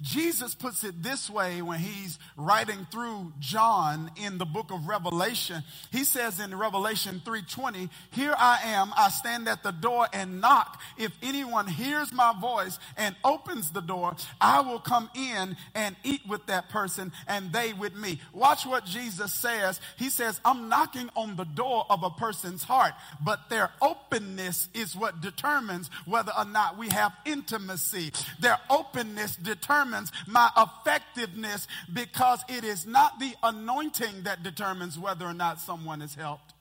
Jesus 0.00 0.54
puts 0.54 0.82
it 0.82 1.02
this 1.02 1.28
way 1.28 1.60
when 1.60 1.78
he's 1.78 2.18
writing 2.36 2.86
through 2.90 3.34
John 3.38 4.10
in 4.16 4.38
the 4.38 4.46
book 4.46 4.70
of 4.70 4.86
Revelation. 4.86 5.62
He 5.92 6.04
says 6.04 6.40
in 6.40 6.56
Revelation 6.56 7.20
3:20, 7.22 7.90
"Here 8.10 8.34
I 8.38 8.60
am, 8.62 8.94
I 8.96 9.10
stand 9.10 9.46
at 9.46 9.62
the 9.62 9.72
door 9.72 10.08
and 10.12 10.40
knock. 10.40 10.80
If 10.96 11.12
anyone 11.20 11.66
hears 11.66 12.12
my 12.12 12.32
voice 12.32 12.78
and 12.96 13.14
opens 13.24 13.72
the 13.72 13.82
door, 13.82 14.16
I 14.40 14.60
will 14.60 14.80
come 14.80 15.10
in 15.12 15.56
and 15.74 15.96
eat 16.02 16.26
with 16.26 16.46
that 16.46 16.70
person 16.70 17.12
and 17.26 17.52
they 17.52 17.74
with 17.74 17.94
me." 17.94 18.22
Watch 18.32 18.64
what 18.64 18.86
Jesus 18.86 19.34
says. 19.34 19.80
He 19.96 20.08
says, 20.08 20.40
"I'm 20.46 20.70
knocking 20.70 21.10
on 21.14 21.36
the 21.36 21.44
door 21.44 21.84
of 21.90 22.02
a 22.04 22.10
person's 22.10 22.64
heart, 22.64 22.94
but 23.20 23.50
their 23.50 23.70
openness 23.82 24.68
is 24.72 24.96
what 24.96 25.20
determines 25.20 25.90
whether 26.06 26.32
or 26.32 26.46
not 26.46 26.78
we 26.78 26.88
have 26.88 27.12
intimacy. 27.26 28.12
Their 28.38 28.58
openness 28.70 29.36
determines 29.36 29.89
determines 29.90 30.12
my 30.26 30.50
effectiveness 30.56 31.66
because 31.92 32.42
it 32.48 32.64
is 32.64 32.86
not 32.86 33.18
the 33.18 33.32
anointing 33.42 34.24
that 34.24 34.42
determines 34.42 34.98
whether 34.98 35.24
or 35.24 35.34
not 35.34 35.60
someone 35.60 36.02
is 36.02 36.14
helped, 36.14 36.52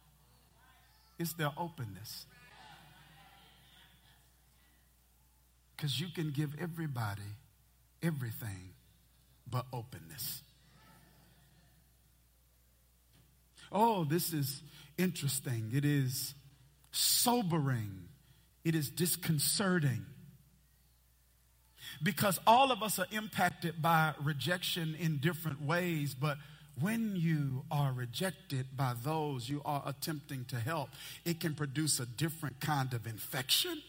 it's 1.17 1.33
their 1.33 1.51
openness. 1.57 2.25
Because 5.75 5.99
you 5.99 6.07
can 6.13 6.31
give 6.31 6.53
everybody 6.59 7.21
everything 8.03 8.73
but 9.49 9.65
openness. 9.71 10.41
Oh, 13.71 14.03
this 14.03 14.33
is 14.33 14.61
interesting. 14.97 15.71
It 15.73 15.85
is 15.85 16.33
sobering. 16.91 18.09
It 18.65 18.75
is 18.75 18.89
disconcerting 18.89 20.05
because 22.01 22.39
all 22.47 22.71
of 22.71 22.83
us 22.83 22.99
are 22.99 23.07
impacted 23.11 23.81
by 23.81 24.13
rejection 24.21 24.95
in 24.99 25.17
different 25.17 25.61
ways, 25.61 26.13
but 26.13 26.37
when 26.79 27.15
you 27.15 27.63
are 27.71 27.91
rejected 27.91 28.65
by 28.77 28.93
those 29.03 29.49
you 29.49 29.61
are 29.65 29.83
attempting 29.85 30.45
to 30.45 30.57
help, 30.57 30.89
it 31.25 31.39
can 31.39 31.53
produce 31.53 31.99
a 31.99 32.05
different 32.05 32.59
kind 32.59 32.93
of 32.93 33.05
infection 33.05 33.81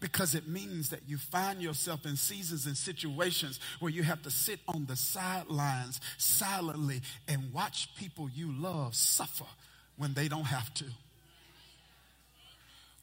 because 0.00 0.34
it 0.34 0.48
means 0.48 0.88
that 0.90 1.00
you 1.06 1.16
find 1.16 1.62
yourself 1.62 2.04
in 2.04 2.16
seasons 2.16 2.66
and 2.66 2.76
situations 2.76 3.60
where 3.78 3.92
you 3.92 4.02
have 4.02 4.20
to 4.22 4.30
sit 4.30 4.58
on 4.66 4.84
the 4.86 4.96
sidelines 4.96 6.00
silently 6.18 7.00
and 7.28 7.52
watch 7.52 7.88
people 7.96 8.28
you 8.34 8.52
love 8.52 8.94
suffer 8.94 9.44
when 9.96 10.12
they 10.14 10.26
don't 10.26 10.46
have 10.46 10.72
to. 10.74 10.84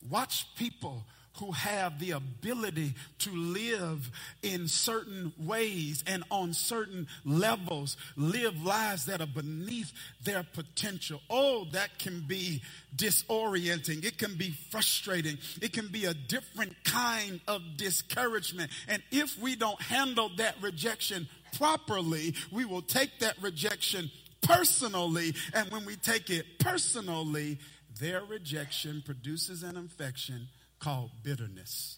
Watch 0.09 0.45
people 0.55 1.03
who 1.37 1.51
have 1.51 1.99
the 1.99 2.11
ability 2.11 2.93
to 3.19 3.31
live 3.31 4.09
in 4.41 4.67
certain 4.67 5.31
ways 5.39 6.03
and 6.05 6.23
on 6.29 6.53
certain 6.53 7.07
levels, 7.23 7.97
live 8.15 8.61
lives 8.63 9.05
that 9.05 9.21
are 9.21 9.27
beneath 9.27 9.91
their 10.23 10.43
potential. 10.53 11.21
Oh, 11.29 11.65
that 11.71 11.97
can 11.99 12.21
be 12.27 12.61
disorienting. 12.95 14.03
It 14.03 14.17
can 14.17 14.35
be 14.35 14.51
frustrating. 14.69 15.37
It 15.61 15.71
can 15.73 15.87
be 15.87 16.05
a 16.05 16.13
different 16.13 16.75
kind 16.83 17.39
of 17.47 17.61
discouragement. 17.77 18.71
And 18.87 19.01
if 19.11 19.39
we 19.39 19.55
don't 19.55 19.81
handle 19.81 20.29
that 20.37 20.55
rejection 20.61 21.29
properly, 21.57 22.35
we 22.51 22.65
will 22.65 22.81
take 22.81 23.19
that 23.19 23.41
rejection 23.41 24.11
personally. 24.41 25.33
And 25.53 25.71
when 25.71 25.85
we 25.85 25.95
take 25.95 26.29
it 26.29 26.59
personally, 26.59 27.59
their 27.99 28.23
rejection 28.23 29.03
produces 29.05 29.63
an 29.63 29.77
infection 29.77 30.47
called 30.79 31.11
bitterness. 31.23 31.97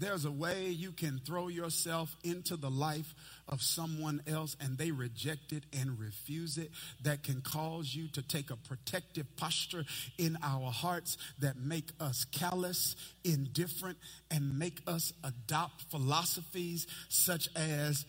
There's 0.00 0.24
a 0.24 0.30
way 0.30 0.70
you 0.70 0.92
can 0.92 1.20
throw 1.26 1.48
yourself 1.48 2.16
into 2.24 2.56
the 2.56 2.70
life 2.70 3.14
of 3.46 3.60
someone 3.60 4.22
else 4.26 4.56
and 4.58 4.78
they 4.78 4.92
reject 4.92 5.52
it 5.52 5.64
and 5.78 6.00
refuse 6.00 6.56
it 6.56 6.70
that 7.02 7.22
can 7.22 7.42
cause 7.42 7.94
you 7.94 8.08
to 8.14 8.22
take 8.22 8.50
a 8.50 8.56
protective 8.56 9.26
posture 9.36 9.84
in 10.16 10.38
our 10.42 10.70
hearts 10.70 11.18
that 11.40 11.58
make 11.58 11.90
us 12.00 12.24
callous, 12.24 12.96
indifferent, 13.24 13.98
and 14.30 14.58
make 14.58 14.80
us 14.86 15.12
adopt 15.22 15.82
philosophies 15.90 16.86
such 17.10 17.50
as, 17.54 18.06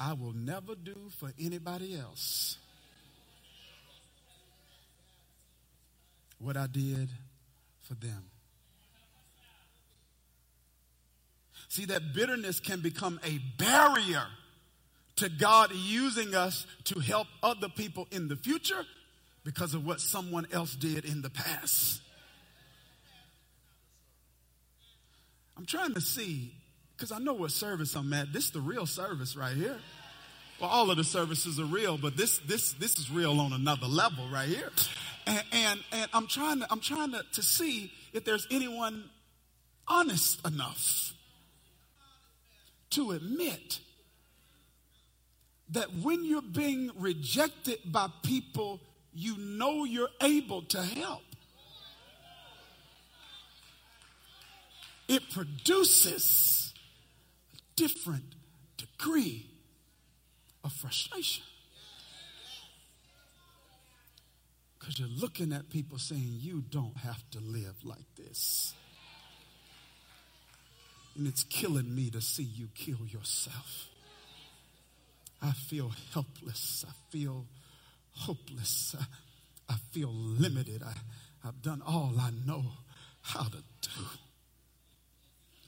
I 0.00 0.14
will 0.14 0.32
never 0.32 0.74
do 0.74 0.96
for 1.18 1.30
anybody 1.38 1.94
else 1.94 2.56
what 6.38 6.56
I 6.56 6.66
did 6.66 7.10
for 7.82 7.94
them. 7.94 8.24
See, 11.68 11.86
that 11.86 12.14
bitterness 12.14 12.60
can 12.60 12.80
become 12.80 13.18
a 13.24 13.38
barrier 13.58 14.24
to 15.16 15.28
God 15.28 15.70
using 15.74 16.34
us 16.34 16.66
to 16.84 17.00
help 17.00 17.26
other 17.42 17.68
people 17.68 18.06
in 18.10 18.28
the 18.28 18.36
future 18.36 18.84
because 19.44 19.74
of 19.74 19.86
what 19.86 20.00
someone 20.00 20.46
else 20.52 20.74
did 20.74 21.04
in 21.04 21.22
the 21.22 21.30
past. 21.30 22.00
I'm 25.56 25.66
trying 25.66 25.94
to 25.94 26.00
see, 26.00 26.52
because 26.96 27.12
I 27.12 27.18
know 27.18 27.34
what 27.34 27.52
service 27.52 27.94
I'm 27.94 28.12
at. 28.12 28.32
This 28.32 28.46
is 28.46 28.50
the 28.50 28.60
real 28.60 28.86
service 28.86 29.36
right 29.36 29.54
here. 29.54 29.76
Well, 30.60 30.70
all 30.70 30.90
of 30.90 30.96
the 30.96 31.04
services 31.04 31.58
are 31.58 31.64
real, 31.64 31.98
but 31.98 32.16
this 32.16 32.38
this 32.38 32.72
this 32.74 32.96
is 32.98 33.10
real 33.10 33.40
on 33.40 33.52
another 33.52 33.86
level 33.86 34.28
right 34.32 34.48
here. 34.48 34.70
And, 35.26 35.42
and, 35.52 35.80
and 35.92 36.10
I'm 36.12 36.26
trying, 36.26 36.60
to, 36.60 36.66
I'm 36.70 36.80
trying 36.80 37.12
to, 37.12 37.22
to 37.32 37.42
see 37.42 37.92
if 38.12 38.24
there's 38.24 38.46
anyone 38.50 39.04
honest 39.88 40.46
enough 40.46 41.14
to 42.90 43.12
admit 43.12 43.80
that 45.70 45.88
when 46.02 46.24
you're 46.24 46.42
being 46.42 46.90
rejected 46.96 47.78
by 47.86 48.08
people 48.22 48.80
you 49.12 49.36
know 49.38 49.84
you're 49.84 50.08
able 50.20 50.62
to 50.62 50.82
help, 50.82 51.22
it 55.08 55.22
produces 55.30 56.72
a 57.54 57.58
different 57.76 58.34
degree 58.76 59.46
of 60.62 60.72
frustration. 60.72 61.44
Because 64.84 64.98
you're 64.98 65.08
looking 65.08 65.54
at 65.54 65.70
people 65.70 65.96
saying, 65.98 66.40
You 66.40 66.62
don't 66.68 66.96
have 66.98 67.22
to 67.30 67.38
live 67.40 67.74
like 67.84 68.04
this. 68.16 68.74
And 71.16 71.26
it's 71.26 71.44
killing 71.44 71.94
me 71.94 72.10
to 72.10 72.20
see 72.20 72.42
you 72.42 72.68
kill 72.74 73.06
yourself. 73.06 73.88
I 75.40 75.52
feel 75.52 75.92
helpless. 76.12 76.84
I 76.86 76.92
feel 77.10 77.46
hopeless. 78.12 78.94
I, 78.98 79.72
I 79.72 79.76
feel 79.92 80.12
limited. 80.12 80.82
I, 80.82 80.92
I've 81.48 81.62
done 81.62 81.80
all 81.86 82.12
I 82.20 82.30
know 82.46 82.64
how 83.22 83.44
to 83.44 83.62
do. 83.80 84.04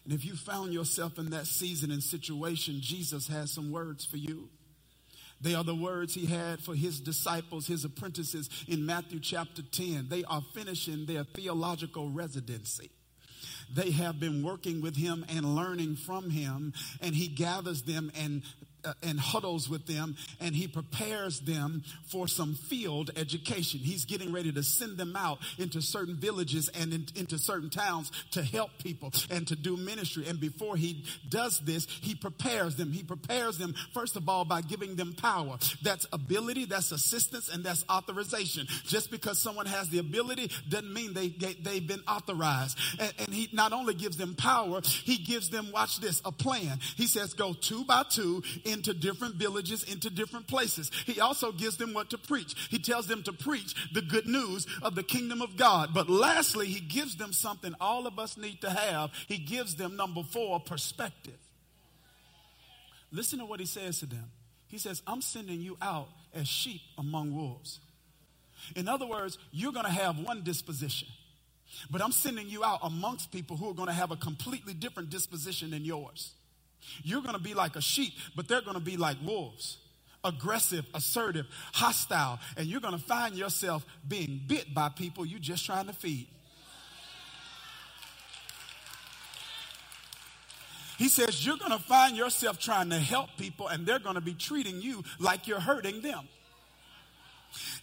And 0.04 0.12
if 0.12 0.26
you 0.26 0.34
found 0.34 0.74
yourself 0.74 1.18
in 1.18 1.30
that 1.30 1.46
season 1.46 1.90
and 1.90 2.02
situation, 2.02 2.80
Jesus 2.80 3.28
has 3.28 3.50
some 3.50 3.70
words 3.70 4.04
for 4.04 4.18
you. 4.18 4.50
They 5.40 5.54
are 5.54 5.64
the 5.64 5.74
words 5.74 6.14
he 6.14 6.26
had 6.26 6.60
for 6.60 6.74
his 6.74 7.00
disciples, 7.00 7.66
his 7.66 7.84
apprentices 7.84 8.48
in 8.66 8.86
Matthew 8.86 9.20
chapter 9.20 9.62
10. 9.62 10.06
They 10.08 10.24
are 10.24 10.42
finishing 10.54 11.06
their 11.06 11.24
theological 11.24 12.10
residency. 12.10 12.90
They 13.74 13.90
have 13.90 14.20
been 14.20 14.42
working 14.42 14.80
with 14.80 14.96
him 14.96 15.24
and 15.28 15.56
learning 15.56 15.96
from 15.96 16.30
him, 16.30 16.72
and 17.00 17.14
he 17.14 17.28
gathers 17.28 17.82
them 17.82 18.10
and 18.16 18.42
uh, 18.86 18.92
and 19.02 19.18
huddles 19.18 19.68
with 19.68 19.86
them 19.86 20.16
and 20.40 20.54
he 20.54 20.68
prepares 20.68 21.40
them 21.40 21.82
for 22.06 22.28
some 22.28 22.54
field 22.54 23.10
education. 23.16 23.80
He's 23.80 24.04
getting 24.04 24.32
ready 24.32 24.52
to 24.52 24.62
send 24.62 24.96
them 24.96 25.16
out 25.16 25.38
into 25.58 25.82
certain 25.82 26.16
villages 26.16 26.68
and 26.68 26.92
in, 26.92 27.06
into 27.16 27.38
certain 27.38 27.70
towns 27.70 28.12
to 28.32 28.42
help 28.42 28.70
people 28.82 29.12
and 29.30 29.46
to 29.48 29.56
do 29.56 29.76
ministry. 29.76 30.26
And 30.26 30.40
before 30.40 30.76
he 30.76 31.04
does 31.28 31.60
this, 31.60 31.86
he 32.00 32.14
prepares 32.14 32.76
them. 32.76 32.92
He 32.92 33.02
prepares 33.02 33.58
them, 33.58 33.74
first 33.92 34.16
of 34.16 34.28
all, 34.28 34.44
by 34.44 34.62
giving 34.62 34.96
them 34.96 35.14
power. 35.14 35.58
That's 35.82 36.06
ability, 36.12 36.66
that's 36.66 36.92
assistance, 36.92 37.48
and 37.48 37.64
that's 37.64 37.84
authorization. 37.90 38.66
Just 38.84 39.10
because 39.10 39.38
someone 39.38 39.66
has 39.66 39.88
the 39.88 39.98
ability 39.98 40.50
doesn't 40.68 40.92
mean 40.92 41.12
they, 41.12 41.28
they, 41.28 41.74
have 41.74 41.86
been 41.86 42.02
authorized. 42.08 42.78
And, 42.98 43.12
and 43.18 43.34
he 43.34 43.48
not 43.52 43.72
only 43.72 43.94
gives 43.94 44.16
them 44.16 44.34
power, 44.34 44.80
he 44.82 45.18
gives 45.18 45.50
them, 45.50 45.70
watch 45.72 45.98
this, 46.00 46.22
a 46.24 46.32
plan. 46.32 46.78
He 46.96 47.06
says, 47.06 47.34
go 47.34 47.52
two 47.52 47.84
by 47.84 48.04
two 48.08 48.42
in 48.64 48.75
into 48.76 48.92
different 48.92 49.36
villages, 49.36 49.82
into 49.82 50.10
different 50.10 50.46
places. 50.46 50.90
He 51.06 51.20
also 51.20 51.50
gives 51.50 51.78
them 51.78 51.94
what 51.94 52.10
to 52.10 52.18
preach. 52.18 52.68
He 52.70 52.78
tells 52.78 53.06
them 53.06 53.22
to 53.24 53.32
preach 53.32 53.74
the 53.92 54.02
good 54.02 54.26
news 54.26 54.66
of 54.82 54.94
the 54.94 55.02
kingdom 55.02 55.40
of 55.40 55.56
God. 55.56 55.94
But 55.94 56.08
lastly, 56.08 56.66
he 56.66 56.80
gives 56.80 57.16
them 57.16 57.32
something 57.32 57.74
all 57.80 58.06
of 58.06 58.18
us 58.18 58.36
need 58.36 58.60
to 58.60 58.70
have. 58.70 59.10
He 59.26 59.38
gives 59.38 59.74
them, 59.76 59.96
number 59.96 60.22
four, 60.22 60.60
perspective. 60.60 61.38
Listen 63.10 63.38
to 63.38 63.46
what 63.46 63.60
he 63.60 63.66
says 63.66 64.00
to 64.00 64.06
them. 64.06 64.30
He 64.68 64.78
says, 64.78 65.02
I'm 65.06 65.22
sending 65.22 65.60
you 65.60 65.76
out 65.80 66.08
as 66.34 66.46
sheep 66.46 66.82
among 66.98 67.34
wolves. 67.34 67.80
In 68.74 68.88
other 68.88 69.06
words, 69.06 69.38
you're 69.52 69.72
going 69.72 69.86
to 69.86 69.92
have 69.92 70.18
one 70.18 70.42
disposition. 70.42 71.08
But 71.90 72.02
I'm 72.02 72.12
sending 72.12 72.48
you 72.48 72.64
out 72.64 72.80
amongst 72.82 73.32
people 73.32 73.56
who 73.56 73.70
are 73.70 73.74
going 73.74 73.88
to 73.88 73.94
have 73.94 74.10
a 74.10 74.16
completely 74.16 74.74
different 74.74 75.10
disposition 75.10 75.70
than 75.70 75.84
yours. 75.84 76.32
You're 77.02 77.22
going 77.22 77.34
to 77.34 77.42
be 77.42 77.54
like 77.54 77.76
a 77.76 77.80
sheep, 77.80 78.14
but 78.34 78.48
they're 78.48 78.62
going 78.62 78.74
to 78.74 78.80
be 78.80 78.96
like 78.96 79.16
wolves 79.24 79.78
aggressive, 80.26 80.84
assertive, 80.92 81.46
hostile, 81.72 82.38
and 82.56 82.66
you're 82.66 82.80
going 82.80 82.98
to 82.98 83.04
find 83.04 83.36
yourself 83.36 83.86
being 84.06 84.40
bit 84.46 84.74
by 84.74 84.88
people 84.88 85.24
you're 85.24 85.38
just 85.38 85.64
trying 85.64 85.86
to 85.86 85.92
feed. 85.92 86.26
He 90.98 91.08
says 91.08 91.44
you're 91.44 91.58
going 91.58 91.72
to 91.72 91.78
find 91.78 92.16
yourself 92.16 92.58
trying 92.58 92.90
to 92.90 92.98
help 92.98 93.28
people 93.36 93.68
and 93.68 93.86
they're 93.86 93.98
going 93.98 94.14
to 94.14 94.20
be 94.20 94.34
treating 94.34 94.80
you 94.80 95.04
like 95.18 95.46
you're 95.46 95.60
hurting 95.60 96.00
them. 96.00 96.26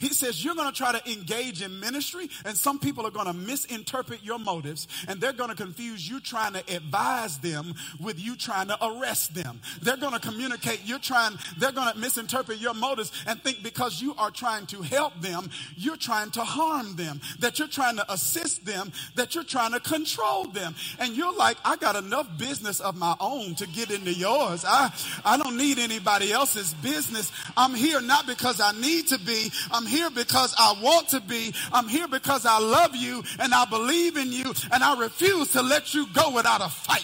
He 0.03 0.09
says 0.09 0.43
you're 0.43 0.53
going 0.53 0.69
to 0.69 0.75
try 0.75 0.91
to 0.91 1.09
engage 1.09 1.61
in 1.61 1.79
ministry, 1.79 2.29
and 2.43 2.57
some 2.57 2.77
people 2.77 3.07
are 3.07 3.11
going 3.11 3.27
to 3.27 3.33
misinterpret 3.33 4.21
your 4.21 4.37
motives, 4.37 4.89
and 5.07 5.21
they're 5.21 5.31
going 5.31 5.49
to 5.49 5.55
confuse 5.55 6.07
you 6.07 6.19
trying 6.19 6.51
to 6.53 6.75
advise 6.75 7.37
them 7.37 7.73
with 8.01 8.19
you 8.19 8.35
trying 8.35 8.67
to 8.67 8.77
arrest 8.85 9.33
them. 9.33 9.61
They're 9.81 9.95
going 9.95 10.11
to 10.11 10.19
communicate, 10.19 10.81
you're 10.83 10.99
trying, 10.99 11.37
they're 11.57 11.71
going 11.71 11.93
to 11.93 11.97
misinterpret 11.97 12.59
your 12.59 12.73
motives 12.73 13.13
and 13.25 13.41
think 13.41 13.63
because 13.63 14.01
you 14.01 14.13
are 14.17 14.29
trying 14.29 14.65
to 14.67 14.81
help 14.81 15.21
them, 15.21 15.49
you're 15.77 15.95
trying 15.95 16.31
to 16.31 16.41
harm 16.41 16.97
them, 16.97 17.21
that 17.39 17.57
you're 17.57 17.69
trying 17.69 17.95
to 17.95 18.11
assist 18.11 18.65
them, 18.65 18.91
that 19.15 19.35
you're 19.35 19.45
trying 19.45 19.71
to 19.71 19.79
control 19.79 20.43
them. 20.47 20.75
And 20.99 21.15
you're 21.15 21.33
like, 21.33 21.55
I 21.63 21.77
got 21.77 21.95
enough 21.95 22.27
business 22.37 22.81
of 22.81 22.97
my 22.97 23.15
own 23.21 23.55
to 23.55 23.67
get 23.67 23.89
into 23.89 24.13
yours. 24.13 24.65
I, 24.67 24.91
I 25.23 25.37
don't 25.37 25.55
need 25.55 25.79
anybody 25.79 26.33
else's 26.33 26.73
business. 26.73 27.31
I'm 27.55 27.73
here 27.73 28.01
not 28.01 28.27
because 28.27 28.59
I 28.59 28.73
need 28.73 29.07
to 29.07 29.17
be, 29.19 29.49
I'm 29.71 29.92
here 29.93 30.09
because 30.09 30.55
I 30.57 30.75
want 30.81 31.09
to 31.09 31.21
be. 31.21 31.53
I'm 31.71 31.87
here 31.87 32.07
because 32.07 32.45
I 32.45 32.59
love 32.59 32.95
you 32.95 33.23
and 33.39 33.53
I 33.53 33.65
believe 33.65 34.17
in 34.17 34.31
you 34.31 34.53
and 34.71 34.83
I 34.83 34.99
refuse 34.99 35.51
to 35.51 35.61
let 35.61 35.93
you 35.93 36.07
go 36.13 36.31
without 36.31 36.61
a 36.61 36.69
fight. 36.69 37.03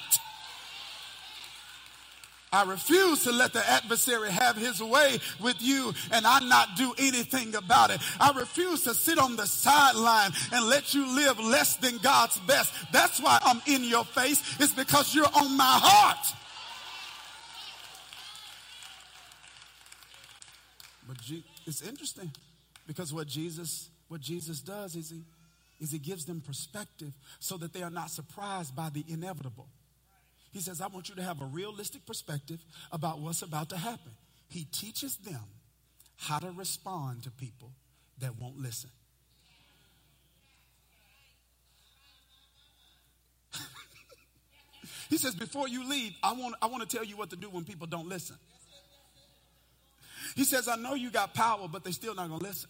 I 2.52 2.64
refuse 2.64 3.26
to 3.26 3.32
let 3.32 3.54
the 3.54 3.68
adversary 3.70 4.32
have 4.32 4.56
his 4.56 4.82
way 4.82 5.20
with 5.40 5.62
you 5.62 5.94
and 6.12 6.26
I 6.26 6.40
not 6.40 6.76
do 6.76 6.96
anything 6.98 7.54
about 7.54 7.92
it. 7.92 8.02
I 8.20 8.32
refuse 8.32 8.84
to 8.86 8.96
sit 8.96 9.20
on 9.20 9.36
the 9.36 9.46
sideline 9.46 10.32
and 10.52 10.66
let 10.66 10.96
you 10.96 11.16
live 11.16 11.40
less 11.40 11.76
than 11.76 12.00
God's 12.00 12.40
best. 12.40 12.74
That's 12.92 13.22
why 13.22 13.38
I'm 13.44 13.62
in 13.68 13.84
your 13.84 14.04
face. 14.04 14.42
It's 14.60 14.74
because 14.74 15.14
you're 15.14 15.28
on 15.28 15.56
my 15.56 15.64
heart. 15.64 16.36
But 21.08 21.18
it's 21.68 21.84
interesting. 21.84 22.32
Because 22.90 23.14
what 23.14 23.28
Jesus, 23.28 23.92
what 24.08 24.20
Jesus 24.20 24.62
does 24.62 24.96
is 24.96 25.12
he, 25.12 25.22
is 25.80 25.92
he 25.92 26.00
gives 26.00 26.26
them 26.26 26.42
perspective 26.42 27.14
so 27.40 27.56
that 27.58 27.72
they 27.72 27.84
are 27.84 27.92
not 27.92 28.10
surprised 28.10 28.76
by 28.76 28.90
the 28.90 29.06
inevitable. 29.08 29.68
He 30.52 30.60
says, 30.60 30.82
I 30.82 30.88
want 30.88 31.08
you 31.08 31.14
to 31.14 31.22
have 31.22 31.40
a 31.40 31.46
realistic 31.46 32.04
perspective 32.08 32.60
about 32.92 33.20
what's 33.20 33.44
about 33.44 33.70
to 33.70 33.78
happen. 33.78 34.12
He 34.48 34.64
teaches 34.72 35.18
them 35.18 35.44
how 36.18 36.40
to 36.40 36.50
respond 36.50 37.22
to 37.26 37.30
people 37.30 37.70
that 38.22 38.40
won't 38.42 38.58
listen. 38.58 38.90
he 45.12 45.18
says, 45.18 45.36
Before 45.36 45.68
you 45.68 45.88
leave, 45.88 46.14
I 46.24 46.34
want, 46.34 46.56
I 46.60 46.66
want 46.66 46.90
to 46.90 46.98
tell 46.98 47.06
you 47.06 47.18
what 47.18 47.30
to 47.30 47.36
do 47.36 47.52
when 47.52 47.66
people 47.66 47.86
don't 47.86 48.10
listen. 48.10 48.38
He 50.36 50.44
says, 50.44 50.68
I 50.68 50.76
know 50.76 50.96
you 50.96 51.12
got 51.12 51.36
power, 51.36 51.68
but 51.72 51.84
they're 51.84 51.94
still 51.94 52.16
not 52.16 52.30
going 52.30 52.40
to 52.40 52.46
listen. 52.48 52.70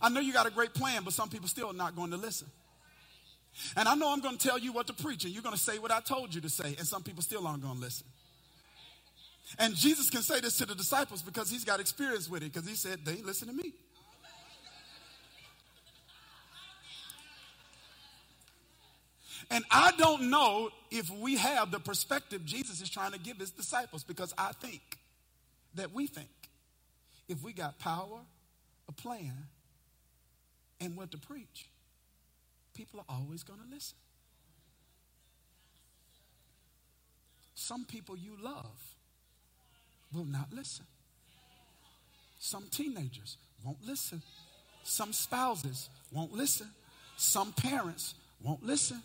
I 0.00 0.08
know 0.08 0.20
you 0.20 0.32
got 0.32 0.46
a 0.46 0.50
great 0.50 0.74
plan, 0.74 1.02
but 1.04 1.12
some 1.12 1.28
people 1.28 1.48
still 1.48 1.68
are 1.68 1.74
not 1.74 1.94
going 1.94 2.10
to 2.10 2.16
listen. 2.16 2.48
And 3.76 3.88
I 3.88 3.94
know 3.94 4.12
I'm 4.12 4.20
going 4.20 4.38
to 4.38 4.48
tell 4.48 4.58
you 4.58 4.72
what 4.72 4.86
to 4.86 4.94
preach, 4.94 5.24
and 5.24 5.32
you're 5.32 5.42
going 5.42 5.54
to 5.54 5.60
say 5.60 5.78
what 5.78 5.90
I 5.90 6.00
told 6.00 6.34
you 6.34 6.40
to 6.40 6.48
say, 6.48 6.74
and 6.78 6.86
some 6.86 7.02
people 7.02 7.22
still 7.22 7.46
aren't 7.46 7.62
going 7.62 7.74
to 7.74 7.80
listen. 7.80 8.06
And 9.58 9.74
Jesus 9.74 10.08
can 10.08 10.22
say 10.22 10.40
this 10.40 10.56
to 10.58 10.66
the 10.66 10.74
disciples 10.74 11.20
because 11.20 11.50
he's 11.50 11.64
got 11.64 11.80
experience 11.80 12.28
with 12.30 12.42
it, 12.42 12.52
because 12.52 12.66
he 12.66 12.74
said, 12.74 13.00
They 13.04 13.16
listen 13.16 13.48
to 13.48 13.54
me. 13.54 13.74
And 19.50 19.64
I 19.70 19.92
don't 19.98 20.30
know 20.30 20.70
if 20.90 21.10
we 21.10 21.36
have 21.36 21.70
the 21.70 21.78
perspective 21.78 22.42
Jesus 22.46 22.80
is 22.80 22.88
trying 22.88 23.12
to 23.12 23.18
give 23.18 23.36
his 23.36 23.50
disciples 23.50 24.02
because 24.02 24.32
I 24.38 24.52
think 24.52 24.80
that 25.74 25.92
we 25.92 26.06
think 26.06 26.30
if 27.28 27.42
we 27.42 27.52
got 27.52 27.78
power, 27.78 28.20
a 28.88 28.92
plan, 28.92 29.34
and 30.82 30.96
what 30.96 31.10
to 31.12 31.18
preach, 31.18 31.68
people 32.74 33.00
are 33.00 33.16
always 33.16 33.42
going 33.42 33.60
to 33.60 33.74
listen. 33.74 33.96
Some 37.54 37.84
people 37.84 38.16
you 38.16 38.36
love 38.42 38.96
will 40.12 40.24
not 40.24 40.48
listen. 40.52 40.84
Some 42.40 42.64
teenagers 42.70 43.36
won't 43.64 43.78
listen. 43.86 44.20
Some 44.82 45.12
spouses 45.12 45.88
won't 46.10 46.32
listen. 46.32 46.66
Some 47.16 47.52
parents 47.52 48.14
won't 48.42 48.64
listen. 48.64 49.00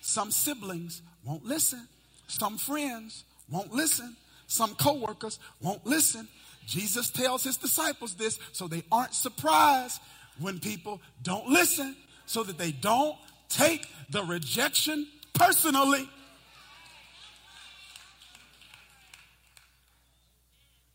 Some 0.00 0.30
siblings 0.30 1.02
won't 1.24 1.44
listen. 1.44 1.88
Some 2.28 2.58
friends 2.58 3.24
won't 3.50 3.72
listen. 3.72 4.14
Some 4.46 4.76
coworkers 4.76 5.40
won't 5.60 5.84
listen. 5.84 6.28
Jesus 6.66 7.10
tells 7.10 7.42
his 7.42 7.56
disciples 7.56 8.14
this 8.14 8.38
so 8.52 8.68
they 8.68 8.84
aren't 8.90 9.14
surprised 9.14 10.00
when 10.38 10.58
people 10.58 11.00
don't 11.22 11.46
listen 11.48 11.96
so 12.26 12.42
that 12.42 12.58
they 12.58 12.72
don't 12.72 13.16
take 13.48 13.86
the 14.10 14.22
rejection 14.22 15.06
personally. 15.32 16.08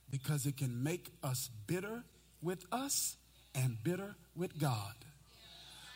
Because 0.09 0.45
it 0.45 0.57
can 0.57 0.83
make 0.83 1.07
us 1.23 1.49
bitter 1.67 2.03
with 2.41 2.65
us 2.71 3.15
and 3.55 3.81
bitter 3.83 4.15
with 4.35 4.59
God. 4.59 4.93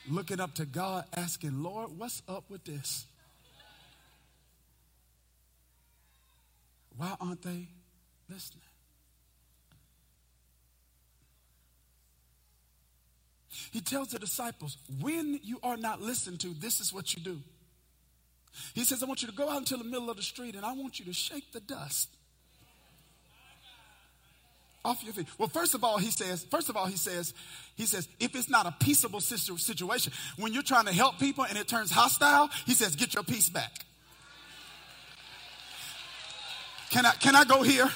Looking 0.10 0.39
up 0.39 0.53
to 0.55 0.65
God, 0.65 1.05
asking, 1.15 1.63
Lord, 1.63 1.97
what's 1.97 2.21
up 2.27 2.45
with 2.49 2.63
this? 2.63 3.05
Why 6.95 7.15
aren't 7.19 7.41
they 7.41 7.67
listening? 8.29 8.62
He 13.71 13.82
tells 13.82 14.10
the 14.10 14.19
disciples, 14.19 14.78
when 15.01 15.39
you 15.43 15.60
are 15.63 15.78
not 15.78 16.01
listened 16.01 16.39
to, 16.41 16.54
this 16.54 16.80
is 16.80 16.93
what 16.93 17.15
you 17.15 17.21
do. 17.21 17.39
He 18.73 18.86
says, 18.86 19.04
I 19.04 19.06
want 19.06 19.21
you 19.21 19.28
to 19.28 19.34
go 19.34 19.49
out 19.49 19.58
into 19.58 19.78
the 19.78 19.84
middle 19.84 20.10
of 20.10 20.17
the 20.17 20.23
street 20.23 20.56
and 20.56 20.65
I 20.65 20.73
want 20.73 20.99
you 20.99 21.06
to 21.06 21.13
shake 21.13 21.51
the 21.51 21.60
dust 21.60 22.10
off 24.86 25.04
your 25.04 25.13
feet. 25.13 25.28
Well, 25.38 25.49
first 25.49 25.73
of 25.73 25.84
all, 25.84 25.97
he 25.97 26.12
says, 26.12 26.45
first 26.49 26.69
of 26.69 26.78
all, 26.78 26.86
he 26.86 26.95
says, 26.95 27.34
he 27.75 27.86
says, 27.86 28.08
if 28.19 28.36
it's 28.36 28.49
not 28.49 28.65
a 28.65 28.75
peaceable 28.80 29.19
situation, 29.19 30.13
when 30.38 30.54
you're 30.54 30.63
trying 30.63 30.86
to 30.86 30.93
help 30.93 31.19
people 31.19 31.43
and 31.43 31.58
it 31.58 31.67
turns 31.67 31.91
hostile, 31.91 32.49
he 32.65 32.73
says, 32.73 32.95
get 32.95 33.13
your 33.13 33.23
peace 33.23 33.49
back. 33.49 33.71
Can 36.91 37.06
I, 37.06 37.12
can 37.13 37.36
I 37.36 37.43
go 37.43 37.63
here? 37.63 37.89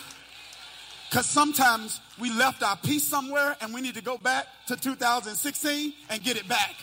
Because 1.09 1.25
sometimes 1.25 1.99
we 2.19 2.31
left 2.31 2.61
our 2.61 2.77
peace 2.77 3.03
somewhere 3.03 3.57
and 3.61 3.73
we 3.73 3.81
need 3.81 3.95
to 3.95 4.03
go 4.03 4.17
back 4.17 4.45
to 4.67 4.75
2016 4.75 5.93
and 6.09 6.23
get 6.23 6.37
it 6.37 6.47
back. 6.47 6.75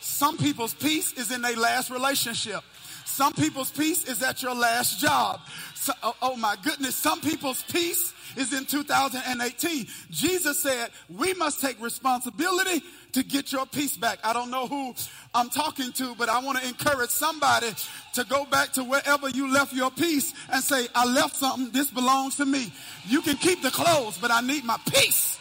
Some 0.00 0.36
people's 0.36 0.74
peace 0.74 1.12
is 1.12 1.30
in 1.30 1.42
their 1.42 1.56
last 1.56 1.90
relationship. 1.90 2.64
Some 3.04 3.32
people's 3.32 3.70
peace 3.70 4.04
is 4.08 4.22
at 4.22 4.42
your 4.42 4.54
last 4.54 4.98
job. 4.98 5.40
So, 5.74 5.92
oh, 6.02 6.14
oh 6.22 6.36
my 6.36 6.56
goodness, 6.62 6.94
some 6.94 7.20
people's 7.20 7.62
peace 7.64 8.14
is 8.36 8.52
in 8.52 8.64
2018. 8.64 9.86
Jesus 10.10 10.62
said, 10.62 10.90
we 11.08 11.34
must 11.34 11.60
take 11.60 11.80
responsibility 11.82 12.82
to 13.12 13.22
get 13.22 13.52
your 13.52 13.66
peace 13.66 13.96
back. 13.96 14.18
I 14.24 14.32
don't 14.32 14.50
know 14.50 14.66
who 14.66 14.94
I'm 15.34 15.50
talking 15.50 15.92
to, 15.92 16.14
but 16.14 16.28
I 16.28 16.38
want 16.38 16.58
to 16.58 16.68
encourage 16.68 17.10
somebody 17.10 17.72
to 18.14 18.24
go 18.24 18.44
back 18.46 18.72
to 18.74 18.84
wherever 18.84 19.28
you 19.28 19.52
left 19.52 19.72
your 19.72 19.90
peace 19.90 20.32
and 20.52 20.62
say, 20.62 20.86
I 20.94 21.04
left 21.04 21.36
something. 21.36 21.70
This 21.70 21.90
belongs 21.90 22.36
to 22.36 22.46
me. 22.46 22.72
You 23.06 23.20
can 23.20 23.36
keep 23.36 23.62
the 23.62 23.70
clothes, 23.70 24.18
but 24.18 24.30
I 24.30 24.40
need 24.40 24.64
my 24.64 24.78
peace. 24.90 25.38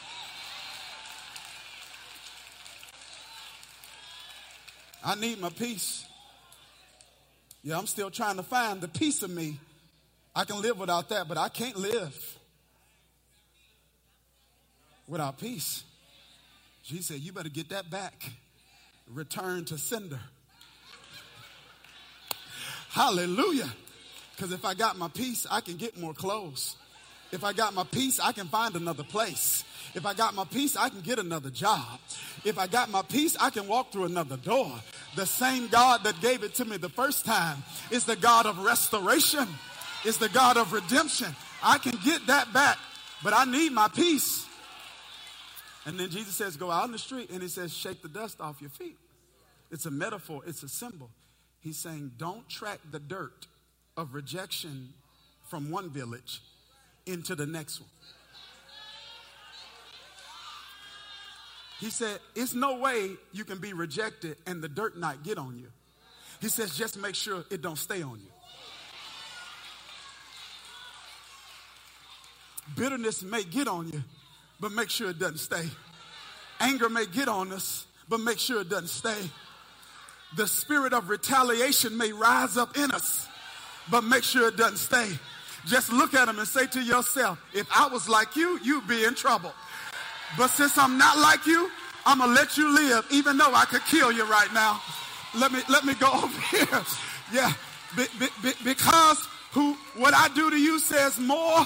I 5.04 5.15
need 5.15 5.39
my 5.39 5.50
peace. 5.50 6.06
Yeah, 7.63 7.78
I'm 7.78 7.88
still 7.88 8.10
trying 8.10 8.38
to 8.38 8.43
find 8.43 8.82
the 8.82 8.88
peace 8.88 9.21
of 9.21 9.30
me. 9.30 9.60
I 10.36 10.45
can 10.45 10.62
live 10.62 10.80
without 10.80 11.10
that, 11.10 11.28
but 11.28 11.38
I 11.38 11.50
can't 11.50 11.78
live 11.78 12.38
without 15.08 15.38
peace. 15.39 15.84
She 16.82 17.02
said, 17.02 17.19
You 17.19 17.32
better 17.32 17.50
get 17.50 17.69
that 17.69 17.89
back. 17.89 18.32
Return 19.13 19.65
to 19.65 19.78
sender. 19.78 20.19
Hallelujah. 22.89 23.69
Because 24.36 24.54
if 24.54 24.65
I 24.65 24.74
got 24.74 24.97
my 24.97 25.10
peace, 25.10 25.45
I 25.52 25.62
can 25.62 25.76
get 25.76 26.00
more 26.00 26.13
clothes. 26.13 26.76
If 27.32 27.44
I 27.44 27.54
got 27.54 27.74
my 27.74 27.84
peace, 27.84 28.20
I 28.20 28.32
can 28.32 28.48
find 28.48 28.76
another 28.76 29.04
place. 29.04 29.63
If 29.94 30.06
I 30.06 30.13
got 30.13 30.36
my 30.36 30.46
peace, 30.46 30.76
I 30.76 30.89
can 30.89 31.02
get 31.02 31.20
another 31.20 31.50
job. 31.50 32.00
If 32.44 32.58
I 32.58 32.67
got 32.67 32.89
my 32.89 33.02
peace, 33.02 33.36
I 33.39 33.50
can 33.50 33.67
walk 33.67 33.91
through 33.91 34.06
another 34.06 34.38
door. 34.38 34.72
The 35.15 35.26
same 35.26 35.67
God 35.67 36.04
that 36.04 36.20
gave 36.22 36.44
it 36.44 36.56
to 36.56 36.65
me 36.65 36.78
the 36.78 36.89
first 36.89 37.26
time 37.26 37.63
is 37.89 38.06
the 38.06 38.15
God 38.15 38.46
of 38.46 38.60
restoration, 38.60 39.48
is 40.06 40.17
the 40.17 40.30
God 40.30 40.58
of 40.58 40.74
redemption. 40.74 41.36
I 41.63 41.78
can 41.78 41.98
get 42.04 42.28
that 42.28 42.54
back, 42.54 42.78
but 43.24 43.34
I 43.34 43.46
need 43.46 43.72
my 43.72 43.88
peace. 43.89 44.46
And 45.86 46.00
then 46.00 46.10
Jesus 46.10 46.36
says, 46.36 46.58
Go 46.58 46.72
out 46.72 46.86
in 46.86 46.91
the 46.91 47.00
street, 47.00 47.30
and 47.32 47.41
he 47.41 47.48
says, 47.48 47.76
Shake 47.76 48.02
the 48.02 48.10
dust 48.10 48.39
off 48.39 48.62
your 48.62 48.70
feet. 48.70 48.98
It's 49.72 49.86
a 49.86 49.91
metaphor, 49.91 50.41
it's 50.46 50.63
a 50.63 50.70
symbol. 50.70 51.10
He's 51.60 51.78
saying, 51.78 52.12
Don't 52.17 52.48
track 52.50 52.80
the 52.91 53.00
dirt 53.00 53.48
of 53.98 54.13
rejection 54.13 54.94
from 55.50 55.70
one 55.70 55.89
village 55.89 56.41
into 57.06 57.36
the 57.36 57.46
next 57.46 57.80
one. 57.80 57.90
He 61.80 61.90
said, 61.90 62.20
It's 62.36 62.54
no 62.54 62.78
way 62.78 63.12
you 63.34 63.44
can 63.44 63.58
be 63.58 63.74
rejected 63.74 64.38
and 64.46 64.62
the 64.62 64.70
dirt 64.70 64.98
not 64.98 65.24
get 65.24 65.38
on 65.38 65.58
you. 65.58 65.68
He 66.40 66.48
says, 66.48 66.76
Just 66.76 66.98
make 67.00 67.16
sure 67.16 67.44
it 67.50 67.62
don't 67.62 67.78
stay 67.78 68.04
on 68.04 68.20
you. 68.20 68.32
Bitterness 72.76 73.24
may 73.24 73.44
get 73.44 73.68
on 73.68 73.88
you, 73.90 74.04
but 74.60 74.72
make 74.72 74.90
sure 74.90 75.10
it 75.10 75.20
doesn't 75.20 75.40
stay. 75.40 75.68
Anger 76.60 76.90
may 76.90 77.08
get 77.08 77.28
on 77.28 77.52
us, 77.52 77.88
but 78.08 78.20
make 78.20 78.38
sure 78.38 78.62
it 78.62 78.70
doesn't 78.70 78.88
stay. 78.88 79.30
The 80.38 80.48
spirit 80.48 80.94
of 80.94 81.10
retaliation 81.10 81.98
may 81.98 82.14
rise 82.14 82.58
up 82.58 82.78
in 82.78 82.92
us, 82.92 83.28
but 83.90 84.04
make 84.04 84.24
sure 84.24 84.48
it 84.48 84.56
doesn't 84.56 84.78
stay. 84.78 85.10
Just 85.65 85.91
look 85.91 86.13
at 86.13 86.26
them 86.26 86.39
and 86.39 86.47
say 86.47 86.65
to 86.67 86.82
yourself, 86.82 87.39
if 87.54 87.67
I 87.76 87.88
was 87.88 88.10
like 88.10 88.36
you, 88.36 88.60
you'd 88.63 88.88
be 88.88 89.04
in 89.04 89.15
trouble. 89.15 89.54
But 90.38 90.47
since 90.47 90.78
I'm 90.78 90.97
not 90.97 91.17
like 91.17 91.45
you, 91.45 91.69
I'm 92.06 92.19
gonna 92.19 92.34
let 92.34 92.58
you 92.58 92.74
live, 92.74 93.06
even 93.12 93.38
though 93.38 93.54
I 93.54 93.65
could 93.65 93.86
kill 93.86 94.12
you 94.12 94.26
right 94.26 94.52
now. 94.54 94.82
Let 95.36 95.52
me 95.52 95.62
let 95.69 95.86
me 95.86 95.93
go 95.95 96.12
over 96.24 96.41
here. 96.56 96.82
Yeah, 97.32 97.54
be, 97.95 98.06
be, 98.19 98.28
be, 98.41 98.54
because 98.63 99.19
who 99.52 99.74
what 99.95 100.13
I 100.13 100.30
do 100.30 100.50
to 100.50 100.58
you 100.58 100.80
says 100.80 101.19
more 101.19 101.65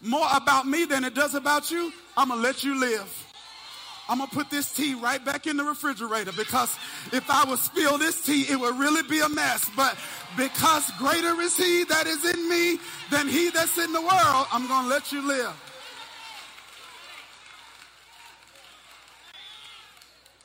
more 0.00 0.26
about 0.34 0.66
me 0.66 0.84
than 0.84 1.04
it 1.04 1.14
does 1.14 1.34
about 1.34 1.70
you. 1.70 1.92
I'm 2.16 2.28
gonna 2.28 2.40
let 2.40 2.62
you 2.62 2.78
live. 2.78 3.26
I'm 4.08 4.18
gonna 4.18 4.30
put 4.30 4.50
this 4.50 4.72
tea 4.72 4.94
right 4.94 5.24
back 5.24 5.46
in 5.46 5.56
the 5.56 5.64
refrigerator 5.64 6.32
because 6.32 6.76
if 7.12 7.28
I 7.30 7.44
would 7.48 7.58
spill 7.58 7.98
this 7.98 8.20
tea, 8.24 8.42
it 8.42 8.58
would 8.58 8.78
really 8.78 9.02
be 9.02 9.20
a 9.20 9.28
mess. 9.28 9.70
But 9.76 9.96
because 10.36 10.90
greater 10.98 11.40
is 11.40 11.56
he 11.56 11.84
that 11.84 12.06
is 12.06 12.24
in 12.24 12.48
me 12.48 12.78
than 13.10 13.28
he 13.28 13.50
that's 13.50 13.78
in 13.78 13.92
the 13.92 14.00
world, 14.00 14.46
I'm 14.52 14.66
gonna 14.66 14.88
let 14.88 15.12
you 15.12 15.26
live. 15.26 15.54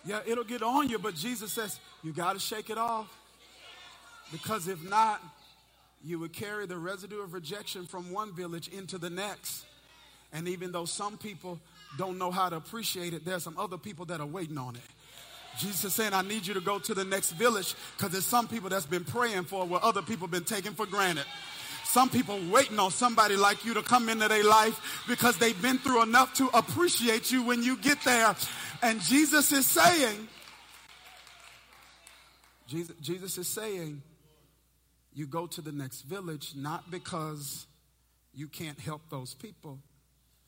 Yeah, 0.06 0.22
it'll 0.26 0.46
get 0.46 0.64
on 0.64 0.90
you, 0.90 1.00
but 1.00 1.16
Jesus 1.16 1.52
says 1.52 1.80
you 2.04 2.14
gotta 2.14 2.40
shake 2.40 2.70
it 2.70 2.78
off. 2.78 3.12
Because 4.32 4.68
if 4.68 4.82
not, 4.88 5.22
you 6.04 6.20
would 6.20 6.32
carry 6.32 6.66
the 6.66 6.78
residue 6.78 7.22
of 7.22 7.34
rejection 7.34 7.86
from 7.86 8.12
one 8.12 8.34
village 8.34 8.68
into 8.70 8.98
the 8.98 9.10
next. 9.10 9.66
And 10.32 10.48
even 10.48 10.72
though 10.72 10.86
some 10.86 11.18
people 11.18 11.60
don't 11.98 12.18
know 12.18 12.32
how 12.32 12.50
to 12.50 12.56
appreciate 12.56 13.14
it, 13.14 13.26
there's 13.26 13.44
some 13.44 13.58
other 13.58 13.78
people 13.78 14.06
that 14.06 14.22
are 14.22 14.28
waiting 14.28 14.58
on 14.58 14.76
it. 14.76 14.82
Jesus 15.58 15.86
is 15.86 15.94
saying, 15.94 16.14
I 16.14 16.22
need 16.22 16.46
you 16.46 16.54
to 16.54 16.62
go 16.62 16.78
to 16.80 16.94
the 16.94 17.04
next 17.04 17.32
village 17.32 17.74
because 17.98 18.12
there's 18.12 18.26
some 18.26 18.48
people 18.48 18.70
that's 18.70 18.86
been 18.86 19.04
praying 19.04 19.46
for 19.46 19.66
what 19.66 19.82
other 19.82 20.02
people 20.02 20.28
been 20.28 20.44
taking 20.44 20.74
for 20.74 20.86
granted. 20.86 21.26
Some 21.84 22.10
people 22.10 22.40
waiting 22.52 22.80
on 22.80 22.92
somebody 22.92 23.36
like 23.36 23.66
you 23.66 23.74
to 23.74 23.82
come 23.82 24.10
into 24.10 24.28
their 24.28 24.44
life 24.44 25.06
because 25.08 25.38
they've 25.38 25.60
been 25.62 25.78
through 25.80 26.04
enough 26.04 26.34
to 26.36 26.48
appreciate 26.54 27.32
you 27.32 27.44
when 27.44 27.64
you 27.64 27.78
get 27.78 27.98
there. 28.04 28.36
And 28.84 29.02
Jesus 29.02 29.52
is 29.52 29.66
saying, 29.66 30.28
Jesus, 32.68 32.96
Jesus 33.02 33.38
is 33.38 33.48
saying, 33.48 34.02
you 35.14 35.26
go 35.26 35.48
to 35.48 35.62
the 35.62 35.72
next 35.72 36.02
village 36.02 36.52
not 36.56 36.92
because 36.92 37.66
you 38.36 38.48
can't 38.48 38.80
help 38.80 39.02
those 39.10 39.34
people. 39.34 39.80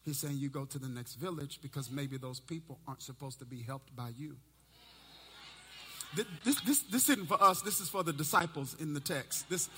He's 0.10 0.18
saying 0.18 0.38
you 0.40 0.50
go 0.50 0.66
to 0.66 0.80
the 0.80 0.88
next 0.88 1.16
village 1.16 1.60
because 1.62 1.92
maybe 1.92 2.18
those 2.18 2.40
people 2.40 2.80
aren't 2.88 3.04
supposed 3.04 3.38
to 3.40 3.46
be 3.46 3.62
helped 3.62 3.96
by 3.96 4.10
you. 4.18 4.38
This, 6.16 6.60
this, 6.62 6.80
this 6.80 7.10
isn't 7.10 7.28
for 7.28 7.40
us, 7.40 7.62
this 7.62 7.80
is 7.80 7.90
for 7.90 8.02
the 8.02 8.12
disciples 8.12 8.76
in 8.80 8.96
the 8.96 9.00
text. 9.00 9.48
This, 9.52 9.70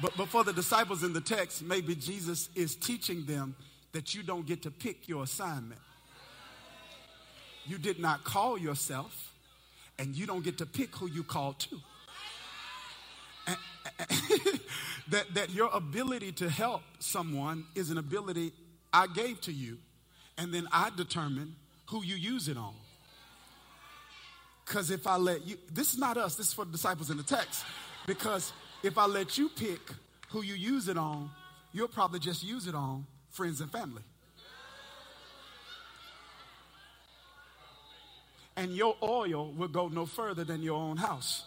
but, 0.00 0.16
but 0.16 0.28
for 0.28 0.44
the 0.44 0.54
disciples 0.54 1.04
in 1.04 1.12
the 1.12 1.20
text, 1.20 1.62
maybe 1.62 1.94
Jesus 1.94 2.48
is 2.54 2.74
teaching 2.74 3.26
them 3.26 3.54
that 3.92 4.14
you 4.14 4.22
don't 4.22 4.46
get 4.46 4.62
to 4.62 4.70
pick 4.70 5.10
your 5.10 5.24
assignment. 5.24 5.82
You 7.66 7.76
did 7.76 8.00
not 8.00 8.24
call 8.24 8.56
yourself, 8.56 9.34
and 9.98 10.16
you 10.16 10.24
don't 10.26 10.42
get 10.42 10.56
to 10.56 10.64
pick 10.64 10.96
who 10.96 11.06
you 11.06 11.22
call 11.22 11.52
to. 11.52 11.76
that, 15.10 15.34
that 15.34 15.50
your 15.50 15.68
ability 15.74 16.32
to 16.32 16.48
help 16.48 16.80
someone 16.98 17.66
is 17.74 17.90
an 17.90 17.98
ability 17.98 18.54
I 18.96 19.06
gave 19.08 19.42
to 19.42 19.52
you, 19.52 19.76
and 20.38 20.54
then 20.54 20.66
I 20.72 20.88
determine 20.96 21.54
who 21.90 22.02
you 22.02 22.14
use 22.14 22.48
it 22.48 22.56
on. 22.56 22.72
Because 24.64 24.90
if 24.90 25.06
I 25.06 25.18
let 25.18 25.46
you, 25.46 25.58
this 25.70 25.92
is 25.92 25.98
not 25.98 26.16
us, 26.16 26.34
this 26.34 26.48
is 26.48 26.54
for 26.54 26.64
the 26.64 26.72
disciples 26.72 27.10
in 27.10 27.18
the 27.18 27.22
text. 27.22 27.62
Because 28.06 28.54
if 28.82 28.96
I 28.96 29.04
let 29.04 29.36
you 29.36 29.50
pick 29.50 29.80
who 30.30 30.42
you 30.42 30.54
use 30.54 30.88
it 30.88 30.96
on, 30.96 31.30
you'll 31.74 31.88
probably 31.88 32.20
just 32.20 32.42
use 32.42 32.66
it 32.66 32.74
on 32.74 33.04
friends 33.28 33.60
and 33.60 33.70
family. 33.70 34.02
And 38.56 38.74
your 38.74 38.96
oil 39.02 39.52
will 39.52 39.68
go 39.68 39.88
no 39.88 40.06
further 40.06 40.42
than 40.42 40.62
your 40.62 40.80
own 40.80 40.96
house. 40.96 41.44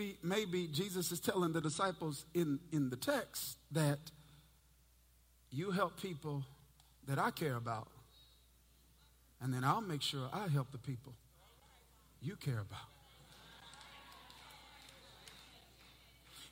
Maybe, 0.00 0.16
maybe 0.22 0.66
Jesus 0.66 1.12
is 1.12 1.20
telling 1.20 1.52
the 1.52 1.60
disciples 1.60 2.24
in, 2.34 2.58
in 2.72 2.88
the 2.88 2.96
text 2.96 3.58
that 3.72 3.98
you 5.50 5.70
help 5.70 6.00
people 6.00 6.44
that 7.06 7.18
I 7.18 7.30
care 7.30 7.56
about, 7.56 7.88
and 9.42 9.52
then 9.52 9.64
I'll 9.64 9.80
make 9.82 10.02
sure 10.02 10.28
I 10.32 10.48
help 10.48 10.72
the 10.72 10.78
people 10.78 11.12
you 12.22 12.36
care 12.36 12.60
about. 12.60 12.88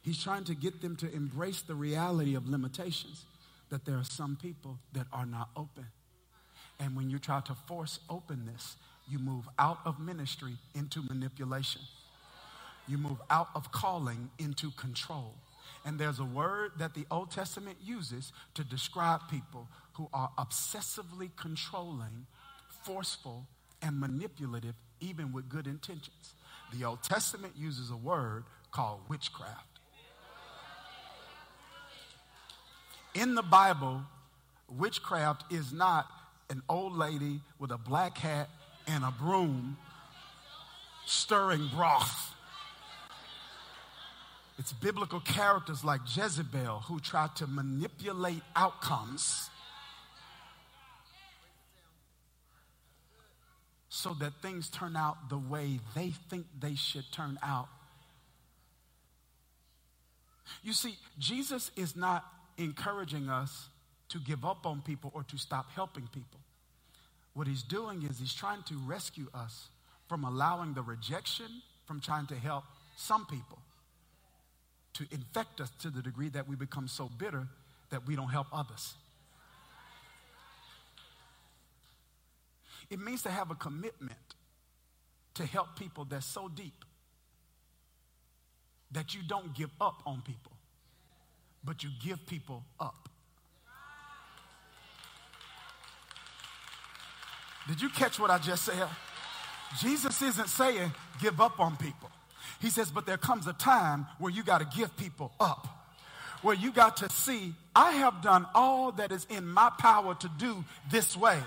He's 0.02 0.22
trying 0.22 0.44
to 0.44 0.54
get 0.54 0.80
them 0.80 0.96
to 0.96 1.12
embrace 1.12 1.62
the 1.62 1.74
reality 1.74 2.34
of 2.34 2.48
limitations, 2.48 3.24
that 3.70 3.84
there 3.84 3.96
are 3.96 4.04
some 4.04 4.36
people 4.40 4.78
that 4.92 5.06
are 5.12 5.26
not 5.26 5.48
open. 5.56 5.86
And 6.80 6.96
when 6.96 7.10
you 7.10 7.18
try 7.18 7.40
to 7.40 7.54
force 7.66 7.98
openness, 8.08 8.76
you 9.08 9.18
move 9.18 9.48
out 9.58 9.78
of 9.84 9.98
ministry 9.98 10.56
into 10.74 11.02
manipulation. 11.02 11.82
You 12.88 12.98
move 12.98 13.20
out 13.30 13.48
of 13.54 13.70
calling 13.72 14.30
into 14.38 14.70
control. 14.72 15.34
And 15.84 15.98
there's 15.98 16.18
a 16.18 16.24
word 16.24 16.72
that 16.78 16.94
the 16.94 17.06
Old 17.10 17.30
Testament 17.30 17.78
uses 17.84 18.32
to 18.54 18.64
describe 18.64 19.20
people 19.30 19.68
who 19.94 20.08
are 20.12 20.30
obsessively 20.38 21.30
controlling, 21.36 22.26
forceful, 22.82 23.46
and 23.82 24.00
manipulative, 24.00 24.74
even 25.00 25.32
with 25.32 25.48
good 25.48 25.66
intentions. 25.66 26.34
The 26.72 26.84
Old 26.84 27.02
Testament 27.02 27.54
uses 27.56 27.90
a 27.90 27.96
word 27.96 28.44
called 28.70 29.00
witchcraft. 29.08 29.80
In 33.14 33.34
the 33.34 33.42
Bible, 33.42 34.02
witchcraft 34.70 35.52
is 35.52 35.72
not 35.72 36.06
an 36.50 36.62
old 36.68 36.96
lady 36.96 37.40
with 37.58 37.70
a 37.70 37.78
black 37.78 38.18
hat 38.18 38.48
and 38.86 39.04
a 39.04 39.10
broom 39.10 39.76
stirring 41.06 41.68
broth. 41.74 42.27
It's 44.58 44.72
biblical 44.72 45.20
characters 45.20 45.84
like 45.84 46.00
Jezebel 46.14 46.80
who 46.88 46.98
try 46.98 47.28
to 47.36 47.46
manipulate 47.46 48.42
outcomes 48.56 49.50
so 53.88 54.14
that 54.14 54.32
things 54.42 54.68
turn 54.68 54.96
out 54.96 55.28
the 55.30 55.38
way 55.38 55.78
they 55.94 56.10
think 56.28 56.46
they 56.58 56.74
should 56.74 57.04
turn 57.12 57.38
out. 57.42 57.68
You 60.64 60.72
see, 60.72 60.96
Jesus 61.18 61.70
is 61.76 61.94
not 61.94 62.24
encouraging 62.56 63.28
us 63.28 63.68
to 64.08 64.18
give 64.18 64.44
up 64.44 64.66
on 64.66 64.82
people 64.82 65.12
or 65.14 65.22
to 65.24 65.38
stop 65.38 65.70
helping 65.70 66.08
people. 66.08 66.40
What 67.34 67.46
he's 67.46 67.62
doing 67.62 68.02
is 68.02 68.18
he's 68.18 68.34
trying 68.34 68.64
to 68.64 68.74
rescue 68.86 69.28
us 69.32 69.68
from 70.08 70.24
allowing 70.24 70.74
the 70.74 70.82
rejection 70.82 71.62
from 71.86 72.00
trying 72.00 72.26
to 72.26 72.34
help 72.34 72.64
some 72.96 73.24
people 73.26 73.58
to 74.94 75.06
infect 75.10 75.60
us 75.60 75.70
to 75.80 75.90
the 75.90 76.02
degree 76.02 76.28
that 76.30 76.48
we 76.48 76.56
become 76.56 76.88
so 76.88 77.08
bitter 77.18 77.46
that 77.90 78.06
we 78.06 78.16
don't 78.16 78.30
help 78.30 78.48
others. 78.52 78.94
It 82.90 82.98
means 82.98 83.22
to 83.22 83.30
have 83.30 83.50
a 83.50 83.54
commitment 83.54 84.18
to 85.34 85.44
help 85.44 85.76
people 85.76 86.04
that's 86.04 86.26
so 86.26 86.48
deep 86.48 86.84
that 88.90 89.14
you 89.14 89.20
don't 89.26 89.54
give 89.54 89.70
up 89.80 90.02
on 90.06 90.22
people, 90.22 90.52
but 91.62 91.84
you 91.84 91.90
give 92.02 92.24
people 92.26 92.64
up. 92.80 93.08
Did 97.68 97.82
you 97.82 97.90
catch 97.90 98.18
what 98.18 98.30
I 98.30 98.38
just 98.38 98.64
said? 98.64 98.88
Jesus 99.78 100.22
isn't 100.22 100.48
saying 100.48 100.90
give 101.20 101.38
up 101.40 101.60
on 101.60 101.76
people. 101.76 102.10
He 102.60 102.70
says, 102.70 102.90
but 102.90 103.06
there 103.06 103.16
comes 103.16 103.46
a 103.46 103.52
time 103.52 104.06
where 104.18 104.32
you 104.32 104.42
got 104.42 104.58
to 104.58 104.76
give 104.76 104.96
people 104.96 105.32
up. 105.40 105.66
Where 106.42 106.54
you 106.54 106.70
got 106.70 106.98
to 106.98 107.10
see, 107.10 107.52
I 107.74 107.92
have 107.92 108.22
done 108.22 108.46
all 108.54 108.92
that 108.92 109.10
is 109.10 109.26
in 109.28 109.46
my 109.46 109.70
power 109.78 110.14
to 110.14 110.30
do 110.38 110.64
this 110.90 111.16
way. 111.16 111.38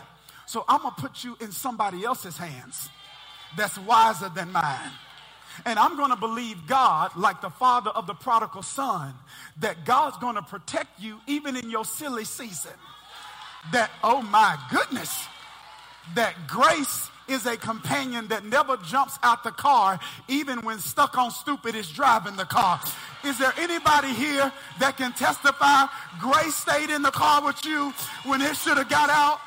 So 0.45 0.65
I'm 0.67 0.81
going 0.81 0.93
to 0.93 1.01
put 1.01 1.23
you 1.23 1.37
in 1.39 1.53
somebody 1.53 2.03
else's 2.03 2.37
hands 2.37 2.89
that's 3.55 3.77
wiser 3.77 4.29
than 4.29 4.51
mine. 4.51 4.91
And 5.65 5.77
I'm 5.79 5.97
going 5.97 6.09
to 6.09 6.17
believe 6.17 6.65
God, 6.67 7.15
like 7.15 7.41
the 7.41 7.49
father 7.49 7.89
of 7.91 8.07
the 8.07 8.13
prodigal 8.13 8.63
son, 8.63 9.13
that 9.59 9.85
God's 9.85 10.17
going 10.17 10.35
to 10.35 10.41
protect 10.41 10.99
you 10.99 11.19
even 11.27 11.55
in 11.55 11.69
your 11.69 11.85
silly 11.85 12.25
season. 12.25 12.71
That, 13.71 13.91
oh 14.03 14.21
my 14.21 14.57
goodness, 14.71 15.25
that 16.15 16.47
grace 16.47 17.10
is 17.31 17.45
a 17.45 17.57
companion 17.57 18.27
that 18.27 18.45
never 18.45 18.77
jumps 18.77 19.17
out 19.23 19.43
the 19.43 19.51
car, 19.51 19.99
even 20.27 20.61
when 20.61 20.79
stuck 20.79 21.17
on 21.17 21.31
stupid 21.31 21.75
is 21.75 21.89
driving 21.89 22.35
the 22.35 22.45
car. 22.45 22.79
Is 23.23 23.37
there 23.37 23.53
anybody 23.57 24.13
here 24.13 24.51
that 24.79 24.97
can 24.97 25.13
testify 25.13 25.87
grace 26.19 26.55
stayed 26.55 26.89
in 26.89 27.01
the 27.01 27.11
car 27.11 27.43
with 27.43 27.63
you 27.65 27.93
when 28.25 28.41
it 28.41 28.55
should 28.55 28.77
have 28.77 28.89
got 28.89 29.09
out? 29.09 29.39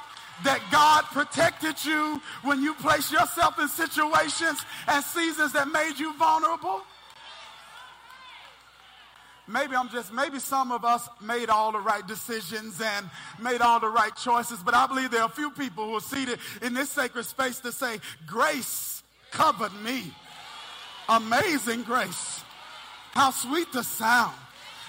That 0.43 0.61
God 0.73 1.05
protected 1.13 1.85
you 1.85 2.21
when 2.43 2.61
you 2.61 2.75
placed 2.75 3.13
yourself 3.13 3.59
in 3.61 3.69
situations 3.69 4.59
and 4.89 5.05
seasons 5.05 5.53
that 5.53 5.69
made 5.69 5.99
you 5.99 6.13
vulnerable? 6.19 6.83
Maybe 9.49 9.75
I'm 9.77 9.89
just, 9.89 10.13
maybe 10.13 10.39
some 10.39 10.73
of 10.73 10.85
us 10.85 11.09
made 11.21 11.49
all 11.49 11.73
the 11.73 11.81
right 11.81 12.07
decisions 12.07 12.81
and 12.81 13.09
made 13.41 13.61
all 13.61 13.81
the 13.81 13.89
right 13.89 14.15
choices, 14.17 14.63
but 14.63 14.75
I 14.75 14.87
believe 14.87 15.11
there 15.11 15.23
are 15.23 15.29
a 15.29 15.33
few 15.33 15.51
people 15.51 15.87
who 15.87 15.97
are 15.97 16.01
seated 16.01 16.39
in 16.63 16.75
this 16.75 16.91
sacred 16.91 17.25
space 17.25 17.61
to 17.61 17.73
say, 17.73 18.01
grace 18.27 19.03
covered 19.31 19.75
me. 19.83 20.13
Amazing 21.09 21.83
grace. 21.83 22.43
How 23.13 23.31
sweet 23.31 23.73
the 23.73 23.83
sound 23.83 24.35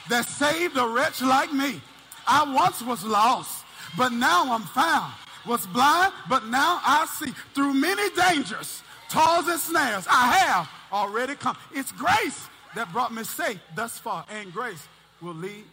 that 0.09 0.25
saved 0.25 0.77
a 0.77 0.87
wretch 0.87 1.21
like 1.21 1.51
me. 1.51 1.81
I 2.27 2.51
once 2.51 2.81
was 2.81 3.03
lost, 3.03 3.65
but 3.97 4.11
now 4.11 4.51
I'm 4.51 4.63
found. 4.63 5.13
Was 5.45 5.67
blind, 5.67 6.11
but 6.27 6.47
now 6.47 6.79
I 6.83 7.05
see. 7.05 7.31
Through 7.53 7.75
many 7.75 8.09
dangers, 8.15 8.81
toils 9.09 9.47
and 9.47 9.59
snares, 9.59 10.07
I 10.09 10.37
have 10.37 10.69
already 10.91 11.35
come. 11.35 11.55
It's 11.71 11.91
grace 11.91 12.47
that 12.75 12.91
brought 12.91 13.13
me 13.13 13.23
safe 13.23 13.59
thus 13.75 13.97
far, 13.97 14.25
and 14.29 14.53
grace 14.53 14.88
will 15.21 15.33
lead 15.33 15.63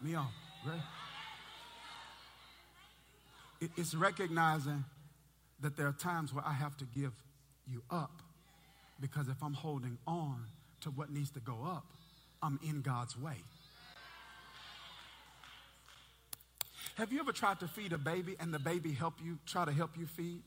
me 0.00 0.14
on. 0.14 0.28
Right? 0.66 0.80
It's 3.76 3.94
recognizing 3.94 4.84
that 5.60 5.76
there 5.76 5.86
are 5.86 5.92
times 5.92 6.34
where 6.34 6.44
I 6.46 6.52
have 6.52 6.76
to 6.78 6.84
give 6.84 7.12
you 7.66 7.82
up 7.90 8.20
because 9.00 9.28
if 9.28 9.42
I'm 9.42 9.54
holding 9.54 9.98
on 10.06 10.44
to 10.82 10.90
what 10.90 11.10
needs 11.10 11.30
to 11.32 11.40
go 11.40 11.56
up, 11.64 11.84
I'm 12.42 12.58
in 12.62 12.82
God's 12.82 13.18
way. 13.18 13.36
Have 16.96 17.12
you 17.12 17.20
ever 17.20 17.32
tried 17.32 17.60
to 17.60 17.68
feed 17.68 17.92
a 17.92 17.98
baby 17.98 18.36
and 18.38 18.54
the 18.54 18.58
baby 18.58 18.92
help 18.92 19.14
you 19.24 19.38
try 19.46 19.64
to 19.64 19.72
help 19.72 19.90
you 19.98 20.06
feed? 20.06 20.42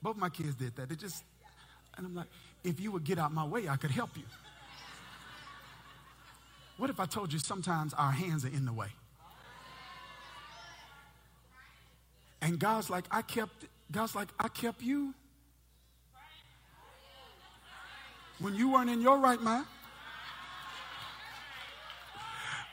Both 0.00 0.16
my 0.16 0.30
kids 0.30 0.56
did 0.56 0.74
that. 0.76 0.88
They 0.88 0.96
just 0.96 1.22
and 1.96 2.06
I'm 2.06 2.14
like, 2.14 2.28
if 2.64 2.80
you 2.80 2.92
would 2.92 3.04
get 3.04 3.18
out 3.18 3.32
my 3.32 3.44
way, 3.44 3.68
I 3.68 3.76
could 3.76 3.90
help 3.90 4.16
you. 4.16 4.24
What 6.76 6.90
if 6.90 6.98
I 6.98 7.06
told 7.06 7.32
you 7.32 7.38
sometimes 7.38 7.94
our 7.94 8.12
hands 8.12 8.44
are 8.44 8.48
in 8.48 8.64
the 8.64 8.72
way? 8.72 8.88
And 12.40 12.58
God's 12.58 12.90
like, 12.90 13.04
I 13.10 13.22
kept, 13.22 13.66
God's 13.90 14.14
like, 14.14 14.28
I 14.38 14.48
kept 14.48 14.82
you. 14.82 15.14
When 18.40 18.54
you 18.56 18.72
weren't 18.72 18.90
in 18.90 19.00
your 19.00 19.18
right 19.18 19.40
mind, 19.40 19.66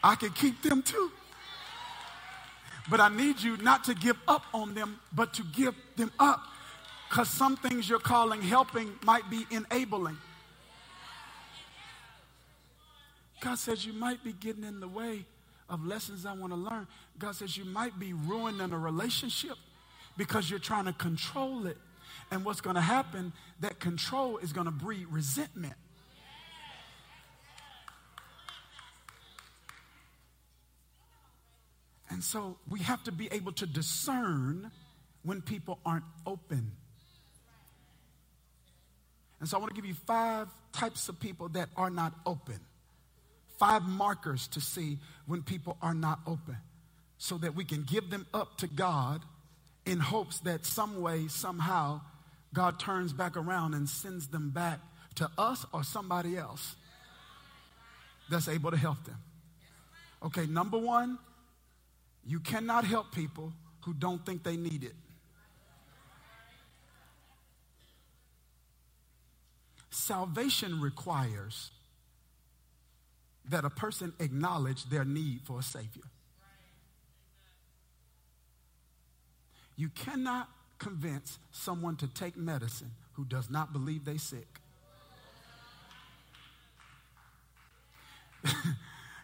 I 0.04 0.16
can 0.16 0.32
keep 0.32 0.62
them 0.64 0.82
too. 0.82 1.12
But 2.90 3.00
I 3.00 3.10
need 3.10 3.40
you 3.42 3.58
not 3.58 3.84
to 3.84 3.94
give 3.94 4.18
up 4.28 4.44
on 4.54 4.74
them, 4.74 5.00
but 5.14 5.34
to 5.36 5.44
give 5.44 5.76
them 5.96 6.12
up 6.18 6.42
because 7.10 7.30
some 7.30 7.58
things 7.58 7.90
you're 7.90 8.00
calling 8.00 8.42
helping 8.42 8.94
might 9.04 9.28
be 9.30 9.46
enabling. 9.50 10.18
God 13.42 13.58
says 13.58 13.86
you 13.86 13.94
might 13.94 14.24
be 14.24 14.34
getting 14.34 14.64
in 14.64 14.80
the 14.80 14.88
way 14.88 15.26
of 15.70 15.86
lessons 15.86 16.26
I 16.26 16.34
want 16.34 16.54
to 16.54 16.58
learn. 16.58 16.88
God 17.18 17.36
says 17.36 17.58
you 17.58 17.66
might 17.66 17.98
be 18.00 18.14
ruining 18.14 18.72
a 18.72 18.78
relationship 18.78 19.56
because 20.18 20.50
you're 20.50 20.60
trying 20.60 20.86
to 20.86 20.94
control 20.94 21.66
it. 21.66 21.78
And 22.32 22.46
what's 22.46 22.62
going 22.62 22.76
to 22.76 22.82
happen, 22.82 23.34
that 23.62 23.80
control 23.80 24.38
is 24.38 24.54
going 24.54 24.66
to 24.66 24.72
breed 24.72 25.08
resentment. 25.10 25.74
And 32.12 32.24
so 32.24 32.58
we 32.70 32.80
have 32.82 33.04
to 33.06 33.12
be 33.12 33.30
able 33.32 33.54
to 33.54 33.66
discern 33.66 34.70
when 35.24 35.42
people 35.42 35.80
aren't 35.86 36.06
open. 36.26 36.72
And 39.40 39.48
so 39.48 39.58
I 39.58 39.60
want 39.60 39.74
to 39.74 39.76
give 39.76 39.86
you 39.86 39.96
five 40.06 40.48
types 40.74 41.10
of 41.10 41.20
people 41.20 41.50
that 41.50 41.70
are 41.76 41.90
not 41.90 42.14
open. 42.26 42.60
Five 43.58 43.84
markers 43.84 44.48
to 44.50 44.62
see 44.62 44.98
when 45.26 45.44
people 45.44 45.78
are 45.82 45.94
not 45.94 46.20
open 46.26 46.58
so 47.18 47.38
that 47.38 47.56
we 47.56 47.66
can 47.66 47.84
give 47.84 48.10
them 48.10 48.26
up 48.34 48.58
to 48.58 48.68
God 48.68 49.22
in 49.86 50.00
hopes 50.00 50.40
that 50.42 50.66
some 50.66 51.02
way, 51.02 51.28
somehow, 51.28 52.02
God 52.54 52.80
turns 52.80 53.14
back 53.14 53.38
around 53.38 53.74
and 53.74 53.88
sends 53.88 54.28
them 54.28 54.50
back 54.50 54.80
to 55.16 55.30
us 55.38 55.66
or 55.74 55.84
somebody 55.84 56.38
else 56.38 56.76
that's 58.30 58.48
able 58.48 58.72
to 58.72 58.78
help 58.78 59.04
them. 59.06 59.18
Okay, 60.24 60.46
number 60.46 60.78
one, 60.78 61.18
you 62.26 62.40
cannot 62.40 62.86
help 62.86 63.14
people 63.14 63.54
who 63.82 63.94
don't 63.94 64.26
think 64.26 64.44
they 64.44 64.58
need 64.58 64.84
it. 64.84 64.94
Salvation 69.92 70.82
requires 70.82 71.72
that 73.50 73.66
a 73.66 73.70
person 73.70 74.14
acknowledge 74.20 74.86
their 74.90 75.04
need 75.06 75.42
for 75.44 75.60
a 75.60 75.64
Savior. 75.64 76.04
You 79.76 79.90
cannot 79.90 80.50
convince 80.78 81.40
someone 81.52 81.96
to 81.98 82.08
take 82.08 82.38
medicine 82.38 82.92
who 83.14 83.26
does 83.26 83.50
not 83.50 83.74
believe 83.74 84.06
they're 84.06 84.18
sick. 84.18 84.60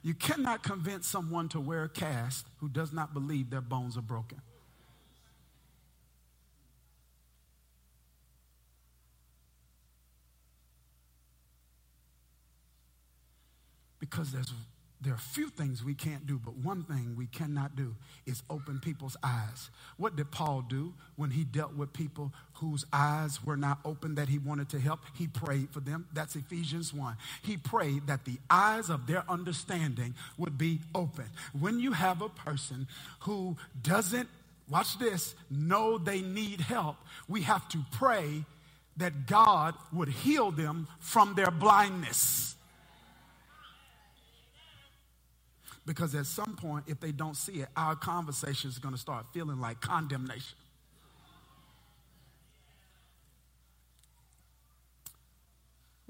you 0.04 0.13
cannot 0.13 0.63
convince 0.63 1.08
someone 1.08 1.49
to 1.49 1.60
wear 1.60 1.84
a 1.84 1.89
cast 1.89 2.47
who 2.60 2.69
does 2.69 2.91
not 2.91 3.13
believe 3.13 3.49
their 3.49 3.62
bones 3.62 3.97
are 3.97 4.01
broken. 4.01 4.41
Because 14.10 14.32
there's, 14.32 14.52
there 15.02 15.13
are 15.13 15.18
few 15.18 15.50
things 15.50 15.84
we 15.84 15.94
can't 15.94 16.28
do, 16.28 16.39
but 16.44 16.56
one 16.58 16.84
thing 16.84 17.15
we 17.18 17.28
cannot 17.28 17.76
do 17.76 17.96
is 18.26 18.44
open 18.50 18.80
people's 18.80 19.18
eyes. 19.24 19.70
What 19.98 20.15
did 20.15 20.32
Paul 20.32 20.63
do 20.68 20.94
when 21.15 21.32
he 21.32 21.44
dealt 21.44 21.76
with 21.76 21.91
people 21.91 22.32
whose 22.54 22.86
eyes 22.94 23.44
were 23.44 23.58
not 23.58 23.80
open 23.84 24.15
that 24.15 24.30
he 24.30 24.38
wanted 24.38 24.70
to 24.70 24.80
help? 24.80 25.00
He 25.15 25.28
prayed 25.28 25.70
for 25.72 25.80
them. 25.80 26.08
That's 26.13 26.36
Ephesians 26.36 26.94
1. 26.94 27.18
He 27.44 27.58
prayed 27.58 28.08
that 28.08 28.26
the 28.26 28.38
eyes 28.50 28.89
of 28.89 29.08
their 29.08 29.24
understanding 29.30 30.15
would 30.38 30.58
be 30.58 30.80
open. 30.94 31.26
When 31.60 31.80
you 31.80 31.94
have 31.94 32.22
a 32.22 32.30
person 32.30 32.88
who 33.22 33.58
doesn't, 33.82 34.30
watch 34.70 34.98
this, 35.00 35.36
know 35.50 35.98
they 35.98 36.22
need 36.22 36.62
help, 36.62 36.98
we 37.28 37.41
have 37.44 37.68
to 37.70 37.80
pray 37.91 38.46
that 38.98 39.28
God 39.28 39.76
would 39.91 40.10
heal 40.10 40.52
them 40.52 40.88
from 41.00 41.36
their 41.36 41.52
blindness. 41.52 42.55
Because 45.86 46.15
at 46.15 46.26
some 46.26 46.56
point, 46.56 46.86
if 46.88 47.00
they 47.00 47.12
don't 47.12 47.38
see 47.38 47.62
it, 47.62 47.67
our 47.76 47.95
conversation 47.95 48.69
is 48.69 48.80
going 48.80 48.93
to 48.95 49.00
start 49.00 49.28
feeling 49.34 49.60
like 49.60 49.82
condemnation. 49.82 50.58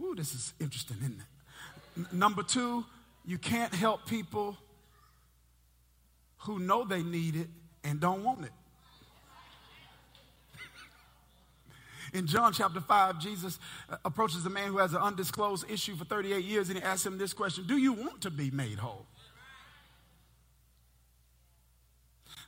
Ooh, 0.01 0.15
this 0.15 0.33
is 0.33 0.53
interesting, 0.59 0.97
isn't 1.01 1.19
it? 1.19 1.25
N- 1.97 2.19
number 2.19 2.43
two, 2.43 2.85
you 3.25 3.37
can't 3.37 3.73
help 3.73 4.05
people 4.05 4.57
who 6.39 6.59
know 6.59 6.85
they 6.85 7.01
need 7.01 7.35
it 7.35 7.47
and 7.83 7.99
don't 7.99 8.23
want 8.23 8.45
it. 8.45 8.51
In 12.13 12.27
John 12.27 12.53
chapter 12.53 12.79
5, 12.79 13.19
Jesus 13.19 13.59
uh, 13.89 13.97
approaches 14.05 14.45
a 14.45 14.49
man 14.49 14.69
who 14.69 14.77
has 14.77 14.93
an 14.93 15.01
undisclosed 15.01 15.69
issue 15.69 15.95
for 15.97 16.05
38 16.05 16.45
years 16.45 16.69
and 16.69 16.77
he 16.77 16.83
asks 16.83 17.05
him 17.05 17.17
this 17.17 17.33
question 17.33 17.65
Do 17.67 17.77
you 17.77 17.91
want 17.91 18.21
to 18.21 18.31
be 18.31 18.51
made 18.51 18.79
whole? 18.79 19.05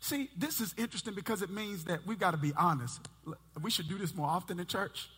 See, 0.08 0.30
this 0.38 0.62
is 0.62 0.74
interesting 0.78 1.16
because 1.16 1.42
it 1.42 1.50
means 1.50 1.84
that 1.84 2.08
we've 2.08 2.18
got 2.18 2.32
to 2.32 2.38
be 2.38 2.54
honest. 2.56 3.02
We 3.62 3.70
should 3.70 3.90
do 3.90 3.98
this 3.98 4.16
more 4.16 4.30
often 4.30 4.58
in 4.58 4.66
church. 4.66 5.10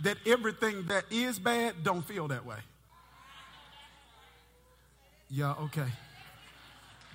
that 0.00 0.16
everything 0.24 0.86
that 0.86 1.04
is 1.10 1.38
bad 1.38 1.84
don't 1.84 2.00
feel 2.00 2.28
that 2.28 2.46
way. 2.46 2.56
Yeah, 5.28 5.52
okay. 5.64 5.84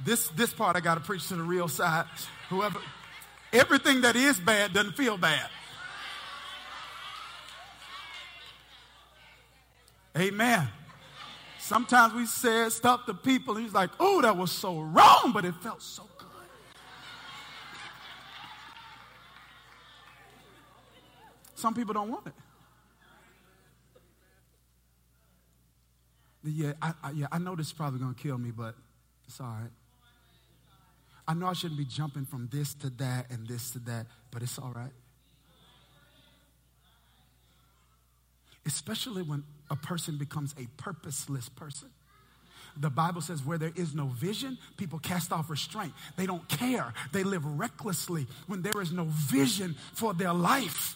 This 0.06 0.27
this 0.29 0.53
part 0.53 0.75
I 0.75 0.79
got 0.79 0.95
to 0.95 1.01
preach 1.01 1.27
to 1.29 1.38
the 1.38 1.41
real 1.41 1.67
side. 1.67 2.06
Whoever 2.49 2.79
everything 3.51 4.01
that 4.01 4.15
is 4.15 4.39
bad 4.39 4.73
doesn't 4.73 4.95
feel 4.95 5.17
bad. 5.17 5.49
Amen. 10.15 10.67
Sometimes 11.63 12.13
we 12.13 12.26
said 12.26 12.73
stuff 12.73 13.06
to 13.06 13.13
people, 13.13 13.56
and 13.56 13.63
he's 13.63 13.73
like, 13.73 13.89
oh, 13.97 14.21
that 14.21 14.36
was 14.36 14.52
so 14.52 14.82
wrong, 14.82 15.32
but 15.34 15.45
it 15.45 15.56
felt 15.62 15.82
so 15.82 16.04
good. 16.17 16.28
Some 21.56 21.73
people 21.73 21.93
don't 21.93 22.10
want 22.10 22.28
it. 22.28 22.34
Yeah, 26.43 26.73
I, 26.82 26.93
I, 27.02 27.12
yeah, 27.12 27.28
I 27.32 27.38
know 27.38 27.56
this 27.56 27.67
is 27.67 27.73
probably 27.73 28.02
going 28.02 28.13
to 28.13 28.21
kill 28.21 28.38
me, 28.38 28.52
but 28.52 28.76
it's 29.26 29.39
all 29.39 29.47
right. 29.47 29.71
I 31.26 31.34
know 31.34 31.47
I 31.47 31.54
shouldn't 31.54 31.78
be 31.78 31.86
jumping 31.86 32.26
from 32.26 32.49
this 32.52 32.73
to 32.73 32.89
that 32.89 33.32
and 33.32 33.47
this 33.47 33.71
to 33.71 33.80
that, 33.80 34.08
but 34.32 34.41
it's 34.43 34.60
all 34.60 34.73
right. 34.76 34.91
Especially 38.65 39.23
when 39.23 39.43
a 39.69 39.76
person 39.76 40.17
becomes 40.17 40.56
a 40.58 40.67
purposeless 40.82 41.49
person. 41.49 41.89
The 42.78 42.89
Bible 42.89 43.21
says 43.21 43.45
where 43.45 43.58
there 43.58 43.73
is 43.76 43.93
no 43.93 44.08
vision, 44.08 44.58
people 44.78 44.97
cast 44.97 45.32
off 45.32 45.49
restraint. 45.49 45.93
They 46.17 46.26
don't 46.26 46.47
care. 46.49 46.93
They 47.12 47.23
live 47.23 47.45
recklessly 47.45 48.26
when 48.47 48.62
there 48.63 48.82
is 48.82 48.91
no 48.91 49.06
vision 49.06 49.76
for 49.93 50.13
their 50.13 50.34
life. 50.34 50.95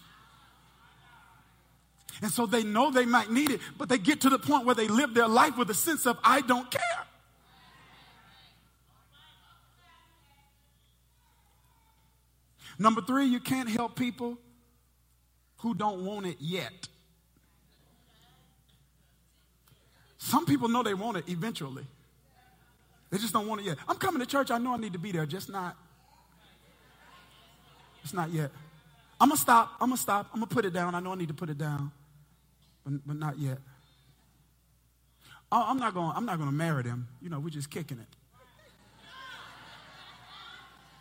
And 2.21 2.31
so 2.31 2.47
they 2.47 2.63
know 2.63 2.89
they 2.89 3.05
might 3.05 3.29
need 3.29 3.51
it, 3.51 3.61
but 3.77 3.89
they 3.89 3.99
get 3.99 4.21
to 4.21 4.29
the 4.29 4.39
point 4.39 4.65
where 4.65 4.73
they 4.73 4.87
live 4.87 5.13
their 5.13 5.27
life 5.27 5.55
with 5.55 5.69
a 5.69 5.75
sense 5.75 6.07
of, 6.07 6.17
I 6.23 6.41
don't 6.41 6.69
care. 6.71 6.81
Number 12.79 13.01
three, 13.01 13.25
you 13.25 13.39
can't 13.39 13.69
help 13.69 13.95
people 13.95 14.37
who 15.57 15.75
don't 15.75 16.05
want 16.05 16.25
it 16.25 16.37
yet. 16.39 16.87
Some 20.17 20.45
people 20.45 20.67
know 20.67 20.83
they 20.83 20.93
want 20.93 21.17
it 21.17 21.25
eventually. 21.27 21.85
They 23.09 23.17
just 23.17 23.33
don't 23.33 23.47
want 23.47 23.61
it 23.61 23.65
yet. 23.65 23.77
I'm 23.87 23.97
coming 23.97 24.19
to 24.19 24.25
church. 24.25 24.51
I 24.51 24.57
know 24.57 24.73
I 24.73 24.77
need 24.77 24.93
to 24.93 24.99
be 24.99 25.11
there, 25.11 25.25
just 25.25 25.49
not. 25.49 25.75
It's 28.03 28.13
not 28.13 28.31
yet. 28.31 28.51
I'm 29.19 29.29
gonna 29.29 29.37
stop. 29.39 29.71
I'm 29.79 29.89
gonna 29.89 29.97
stop. 29.97 30.29
I'm 30.33 30.39
gonna 30.39 30.47
put 30.47 30.65
it 30.65 30.73
down. 30.73 30.95
I 30.95 30.99
know 30.99 31.11
I 31.11 31.15
need 31.15 31.29
to 31.29 31.33
put 31.33 31.49
it 31.49 31.57
down, 31.57 31.91
but, 32.83 33.05
but 33.05 33.15
not 33.15 33.37
yet. 33.37 33.59
I'm 35.51 35.77
not 35.77 35.93
going. 35.93 36.11
I'm 36.15 36.25
not 36.25 36.37
going 36.37 36.49
to 36.49 36.55
marry 36.55 36.83
them. 36.83 37.07
You 37.21 37.29
know, 37.29 37.39
we're 37.39 37.49
just 37.49 37.69
kicking 37.69 37.99
it. 37.99 38.07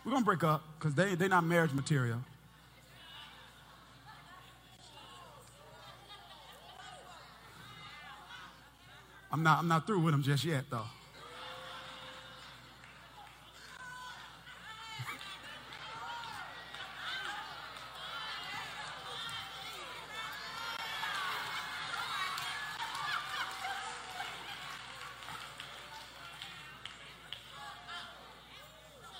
We're 0.05 0.11
going 0.11 0.23
to 0.23 0.25
break 0.25 0.43
up 0.43 0.63
because 0.79 0.95
they, 0.95 1.15
they're 1.15 1.27
not 1.27 1.43
marriage 1.43 1.73
material. 1.73 2.19
I'm 9.31 9.43
not, 9.43 9.59
I'm 9.59 9.67
not 9.67 9.85
through 9.85 9.99
with 9.99 10.13
them 10.13 10.23
just 10.23 10.43
yet, 10.43 10.65
though. 10.69 10.85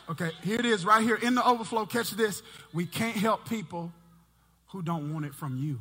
Okay, 0.09 0.31
here 0.41 0.57
it 0.57 0.65
is 0.65 0.85
right 0.85 1.03
here 1.03 1.15
in 1.15 1.35
the 1.35 1.45
overflow. 1.45 1.85
Catch 1.85 2.11
this. 2.11 2.41
We 2.73 2.85
can't 2.85 3.15
help 3.15 3.47
people 3.47 3.91
who 4.69 4.81
don't 4.81 5.13
want 5.13 5.25
it 5.25 5.35
from 5.35 5.57
you. 5.57 5.79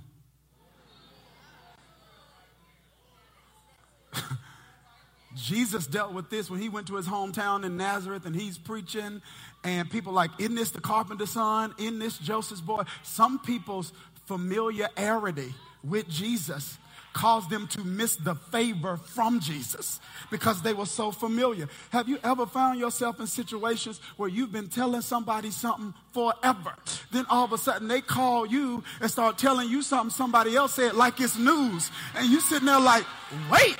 Jesus 5.36 5.86
dealt 5.86 6.12
with 6.12 6.30
this 6.30 6.50
when 6.50 6.60
he 6.60 6.68
went 6.68 6.86
to 6.86 6.96
his 6.96 7.06
hometown 7.06 7.64
in 7.64 7.76
Nazareth 7.76 8.24
and 8.24 8.34
he's 8.34 8.56
preaching, 8.56 9.20
and 9.64 9.90
people 9.90 10.12
like, 10.12 10.30
Isn't 10.38 10.54
this 10.54 10.70
the 10.70 10.80
carpenter's 10.80 11.30
son? 11.30 11.74
Isn't 11.78 11.98
this 11.98 12.18
Joseph's 12.18 12.60
boy? 12.60 12.84
Some 13.02 13.38
people's 13.38 13.92
familiarity 14.26 15.54
with 15.84 16.08
Jesus 16.08 16.78
caused 17.16 17.48
them 17.48 17.66
to 17.66 17.82
miss 17.82 18.16
the 18.16 18.34
favor 18.34 18.98
from 18.98 19.40
Jesus 19.40 20.00
because 20.30 20.60
they 20.60 20.74
were 20.74 20.84
so 20.84 21.10
familiar. 21.10 21.66
Have 21.88 22.10
you 22.10 22.18
ever 22.22 22.44
found 22.44 22.78
yourself 22.78 23.18
in 23.20 23.26
situations 23.26 24.02
where 24.18 24.28
you've 24.28 24.52
been 24.52 24.68
telling 24.68 25.00
somebody 25.00 25.50
something 25.50 25.94
forever? 26.12 26.74
Then 27.10 27.24
all 27.30 27.46
of 27.46 27.52
a 27.54 27.58
sudden 27.58 27.88
they 27.88 28.02
call 28.02 28.44
you 28.44 28.84
and 29.00 29.10
start 29.10 29.38
telling 29.38 29.70
you 29.70 29.80
something 29.80 30.10
somebody 30.10 30.54
else 30.56 30.74
said 30.74 30.94
like 30.94 31.18
it's 31.18 31.38
news. 31.38 31.90
And 32.14 32.28
you 32.28 32.38
sitting 32.38 32.66
there 32.66 32.78
like, 32.78 33.06
wait, 33.50 33.78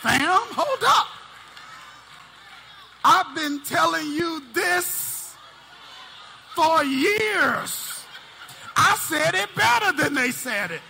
fam, 0.00 0.40
hold 0.52 0.84
up. 0.86 1.08
I've 3.04 3.34
been 3.34 3.60
telling 3.64 4.06
you 4.12 4.44
this 4.54 5.34
for 6.54 6.84
years. 6.84 8.04
I 8.76 8.96
said 9.00 9.34
it 9.34 9.52
better 9.56 9.90
than 10.00 10.14
they 10.14 10.30
said 10.30 10.70
it. 10.70 10.82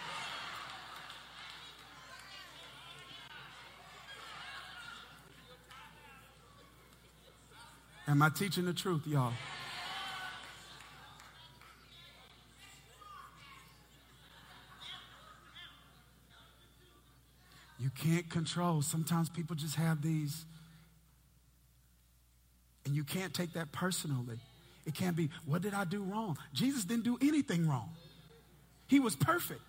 Am 8.08 8.22
I 8.22 8.30
teaching 8.30 8.64
the 8.64 8.72
truth, 8.72 9.06
y'all? 9.06 9.34
You 17.78 17.90
can't 17.90 18.28
control. 18.30 18.80
Sometimes 18.80 19.28
people 19.28 19.54
just 19.54 19.74
have 19.74 20.00
these, 20.00 20.46
and 22.86 22.96
you 22.96 23.04
can't 23.04 23.34
take 23.34 23.52
that 23.52 23.72
personally. 23.72 24.38
It 24.86 24.94
can't 24.94 25.14
be, 25.14 25.28
what 25.44 25.60
did 25.60 25.74
I 25.74 25.84
do 25.84 26.02
wrong? 26.02 26.38
Jesus 26.54 26.84
didn't 26.84 27.04
do 27.04 27.18
anything 27.20 27.68
wrong, 27.68 27.90
He 28.86 29.00
was 29.00 29.14
perfect. 29.14 29.60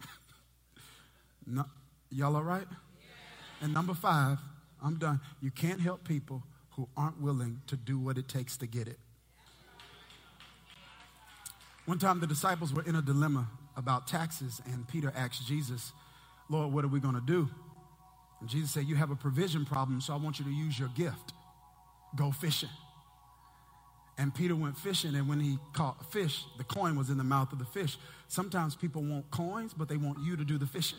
no, 1.44 1.64
y'all 2.12 2.36
all 2.36 2.42
right? 2.44 2.68
And 3.64 3.72
number 3.72 3.94
five, 3.94 4.38
I'm 4.84 4.96
done. 4.96 5.22
You 5.40 5.50
can't 5.50 5.80
help 5.80 6.06
people 6.06 6.42
who 6.72 6.86
aren't 6.98 7.18
willing 7.18 7.62
to 7.68 7.76
do 7.76 7.98
what 7.98 8.18
it 8.18 8.28
takes 8.28 8.58
to 8.58 8.66
get 8.66 8.86
it. 8.86 8.98
One 11.86 11.98
time 11.98 12.20
the 12.20 12.26
disciples 12.26 12.74
were 12.74 12.82
in 12.82 12.94
a 12.94 13.00
dilemma 13.00 13.48
about 13.74 14.06
taxes, 14.06 14.60
and 14.66 14.86
Peter 14.86 15.10
asked 15.16 15.46
Jesus, 15.46 15.94
Lord, 16.50 16.74
what 16.74 16.84
are 16.84 16.88
we 16.88 17.00
going 17.00 17.14
to 17.14 17.22
do? 17.22 17.48
And 18.42 18.50
Jesus 18.50 18.70
said, 18.70 18.84
You 18.84 18.96
have 18.96 19.10
a 19.10 19.16
provision 19.16 19.64
problem, 19.64 20.02
so 20.02 20.12
I 20.12 20.16
want 20.16 20.38
you 20.38 20.44
to 20.44 20.50
use 20.50 20.78
your 20.78 20.90
gift. 20.90 21.32
Go 22.16 22.32
fishing. 22.32 22.68
And 24.18 24.34
Peter 24.34 24.54
went 24.54 24.76
fishing, 24.76 25.14
and 25.14 25.26
when 25.26 25.40
he 25.40 25.58
caught 25.72 26.12
fish, 26.12 26.44
the 26.58 26.64
coin 26.64 26.96
was 26.96 27.08
in 27.08 27.16
the 27.16 27.24
mouth 27.24 27.50
of 27.50 27.58
the 27.58 27.64
fish. 27.64 27.96
Sometimes 28.28 28.76
people 28.76 29.02
want 29.02 29.30
coins, 29.30 29.72
but 29.72 29.88
they 29.88 29.96
want 29.96 30.18
you 30.22 30.36
to 30.36 30.44
do 30.44 30.58
the 30.58 30.66
fishing. 30.66 30.98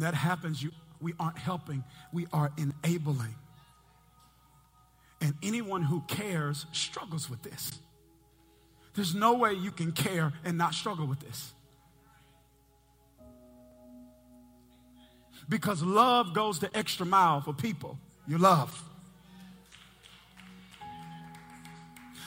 When 0.00 0.10
that 0.10 0.16
happens, 0.16 0.62
you, 0.62 0.70
we 1.02 1.12
aren't 1.20 1.36
helping, 1.36 1.84
we 2.10 2.26
are 2.32 2.50
enabling. 2.56 3.34
And 5.20 5.34
anyone 5.42 5.82
who 5.82 6.02
cares 6.08 6.64
struggles 6.72 7.28
with 7.28 7.42
this. 7.42 7.72
There's 8.94 9.14
no 9.14 9.34
way 9.34 9.52
you 9.52 9.70
can 9.70 9.92
care 9.92 10.32
and 10.42 10.56
not 10.56 10.72
struggle 10.72 11.06
with 11.06 11.20
this. 11.20 11.52
Because 15.50 15.82
love 15.82 16.32
goes 16.32 16.60
the 16.60 16.74
extra 16.74 17.04
mile 17.04 17.42
for 17.42 17.52
people 17.52 17.98
you 18.26 18.38
love. 18.38 18.82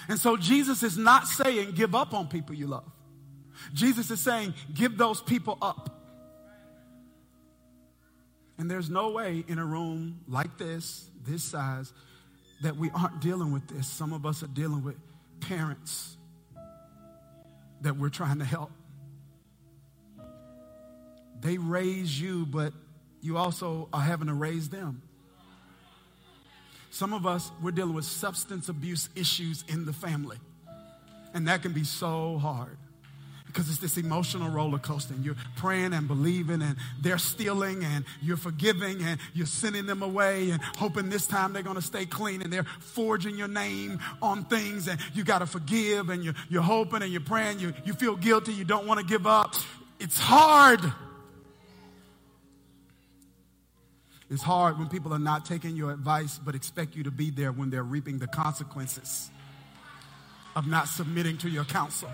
And 0.07 0.19
so 0.19 0.37
Jesus 0.37 0.83
is 0.83 0.95
not 0.95 1.25
saying 1.25 1.71
give 1.71 1.95
up 1.95 2.13
on 2.13 2.27
people 2.27 2.53
you 2.53 2.67
love. 2.67 2.91
Jesus 3.73 4.11
is 4.11 4.19
saying, 4.19 4.53
give 4.75 4.95
those 4.95 5.23
people 5.23 5.57
up. 5.59 6.02
And 8.57 8.69
there's 8.69 8.89
no 8.89 9.11
way 9.11 9.43
in 9.47 9.57
a 9.57 9.65
room 9.65 10.21
like 10.27 10.57
this, 10.57 11.09
this 11.25 11.43
size, 11.43 11.91
that 12.61 12.77
we 12.77 12.89
aren't 12.91 13.19
dealing 13.19 13.51
with 13.51 13.67
this. 13.67 13.87
Some 13.87 14.13
of 14.13 14.25
us 14.25 14.43
are 14.43 14.47
dealing 14.47 14.83
with 14.83 14.95
parents 15.41 16.15
that 17.81 17.97
we're 17.97 18.09
trying 18.09 18.39
to 18.39 18.45
help. 18.45 18.71
They 21.41 21.57
raise 21.57 22.19
you, 22.19 22.45
but 22.45 22.73
you 23.21 23.37
also 23.37 23.89
are 23.91 24.01
having 24.01 24.27
to 24.27 24.33
raise 24.33 24.69
them. 24.69 25.01
Some 26.89 27.11
of 27.11 27.25
us, 27.25 27.51
we're 27.61 27.71
dealing 27.71 27.95
with 27.95 28.05
substance 28.05 28.69
abuse 28.69 29.09
issues 29.15 29.65
in 29.67 29.85
the 29.85 29.93
family. 29.93 30.37
And 31.33 31.47
that 31.47 31.63
can 31.63 31.73
be 31.73 31.83
so 31.83 32.37
hard 32.37 32.77
because 33.53 33.69
it's 33.69 33.77
this 33.77 33.97
emotional 33.97 34.49
roller 34.49 34.79
coaster. 34.79 35.13
And 35.13 35.23
you're 35.23 35.35
praying 35.55 35.93
and 35.93 36.07
believing, 36.07 36.61
and 36.61 36.75
they're 37.01 37.19
stealing, 37.19 37.83
and 37.83 38.03
you're 38.21 38.37
forgiving, 38.37 39.01
and 39.03 39.19
you're 39.33 39.45
sending 39.45 39.85
them 39.85 40.01
away, 40.01 40.49
and 40.49 40.61
hoping 40.77 41.09
this 41.09 41.27
time 41.27 41.53
they're 41.53 41.61
going 41.61 41.75
to 41.75 41.81
stay 41.81 42.05
clean. 42.05 42.41
And 42.41 42.51
they're 42.51 42.65
forging 42.79 43.37
your 43.37 43.47
name 43.47 43.99
on 44.21 44.45
things, 44.45 44.87
and 44.87 44.99
you 45.13 45.23
got 45.23 45.39
to 45.39 45.45
forgive, 45.45 46.09
and 46.09 46.23
you're, 46.23 46.33
you're 46.49 46.63
hoping 46.63 47.03
and 47.03 47.11
you're 47.11 47.21
praying. 47.21 47.59
You, 47.59 47.73
you 47.85 47.93
feel 47.93 48.15
guilty, 48.15 48.53
you 48.53 48.65
don't 48.65 48.87
want 48.87 48.99
to 48.99 49.05
give 49.05 49.27
up. 49.27 49.53
It's 49.99 50.19
hard. 50.19 50.81
It's 54.29 54.41
hard 54.41 54.79
when 54.79 54.89
people 54.89 55.13
are 55.13 55.19
not 55.19 55.45
taking 55.45 55.75
your 55.75 55.91
advice 55.91 56.39
but 56.43 56.55
expect 56.55 56.95
you 56.95 57.03
to 57.03 57.11
be 57.11 57.29
there 57.29 57.51
when 57.51 57.69
they're 57.69 57.83
reaping 57.83 58.17
the 58.17 58.25
consequences 58.25 59.29
of 60.55 60.65
not 60.65 60.87
submitting 60.87 61.37
to 61.39 61.49
your 61.49 61.65
counsel. 61.65 62.09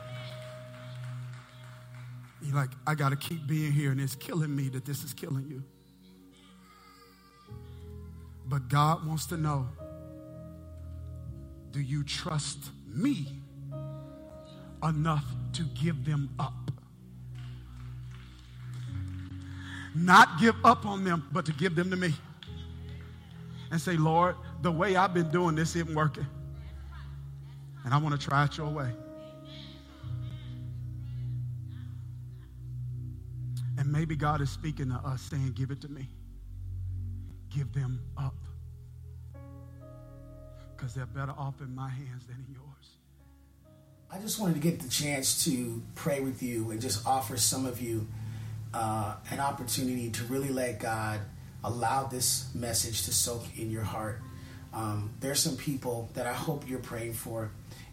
You're 2.42 2.56
like, 2.56 2.72
I 2.88 2.96
got 2.96 3.10
to 3.10 3.16
keep 3.16 3.46
being 3.48 3.72
here, 3.72 3.92
and 3.92 4.00
it's 4.00 4.16
killing 4.16 4.56
me 4.56 4.70
that 4.70 4.86
this 4.86 5.04
is 5.04 5.14
killing 5.14 5.46
you. 5.50 5.64
But 8.48 8.68
God 8.70 9.06
wants 9.06 9.28
to 9.28 9.38
know 9.38 9.68
do 11.72 11.80
you 11.80 12.04
trust 12.04 12.72
me 12.88 13.28
enough 14.84 15.26
to 15.54 15.64
give 15.64 16.04
them 16.04 16.30
up? 16.40 16.72
Not 19.94 20.40
give 20.40 20.56
up 20.64 20.86
on 20.86 21.04
them, 21.04 21.28
but 21.32 21.46
to 21.46 21.54
give 21.54 21.76
them 21.76 21.92
to 21.92 21.96
me. 21.96 22.14
And 23.72 23.80
say, 23.80 23.98
Lord, 23.98 24.36
the 24.64 24.72
way 24.72 24.96
I've 24.96 25.14
been 25.14 25.30
doing 25.30 25.56
this 25.56 25.76
isn't 25.76 25.94
working. 25.94 26.26
And 27.86 27.94
I 27.94 27.98
want 27.98 28.20
to 28.20 28.28
try 28.28 28.46
it 28.46 28.58
your 28.58 28.70
way. 28.70 28.92
And 33.90 33.98
maybe 33.98 34.16
God 34.16 34.40
is 34.40 34.52
speaking 34.52 34.90
to 34.90 34.98
us 34.98 35.20
saying, 35.20 35.54
Give 35.56 35.72
it 35.72 35.82
to 35.82 35.88
me. 35.88 36.08
Give 37.50 37.74
them 37.74 38.00
up. 38.16 38.36
Because 40.78 40.94
they're 40.94 41.08
better 41.08 41.32
off 41.36 41.60
in 41.60 41.74
my 41.74 41.90
hands 41.90 42.28
than 42.28 42.36
in 42.36 42.54
yours. 42.54 42.98
I 44.12 44.20
just 44.20 44.40
wanted 44.40 44.54
to 44.54 44.60
get 44.60 44.80
the 44.80 44.90
chance 44.90 45.44
to 45.46 45.82
pray 45.96 46.20
with 46.20 46.44
you 46.44 46.70
and 46.70 46.80
just 46.80 47.08
offer 47.08 47.36
some 47.36 47.66
of 47.66 47.82
you 47.82 48.08
uh, 48.76 49.16
an 49.32 49.40
opportunity 49.40 50.12
to 50.12 50.24
really 50.26 50.50
let 50.50 50.80
God 50.80 51.22
allow 51.64 52.04
this 52.04 52.54
message 52.54 53.06
to 53.06 53.12
soak 53.12 53.42
in 53.58 53.72
your 53.72 53.82
heart. 53.82 54.22
Um, 54.72 55.16
there's 55.20 55.40
some 55.40 55.58
people 55.58 56.12
that 56.14 56.28
I 56.28 56.34
hope 56.34 56.70
you're 56.70 56.78
praying 56.78 57.14
for. 57.14 57.50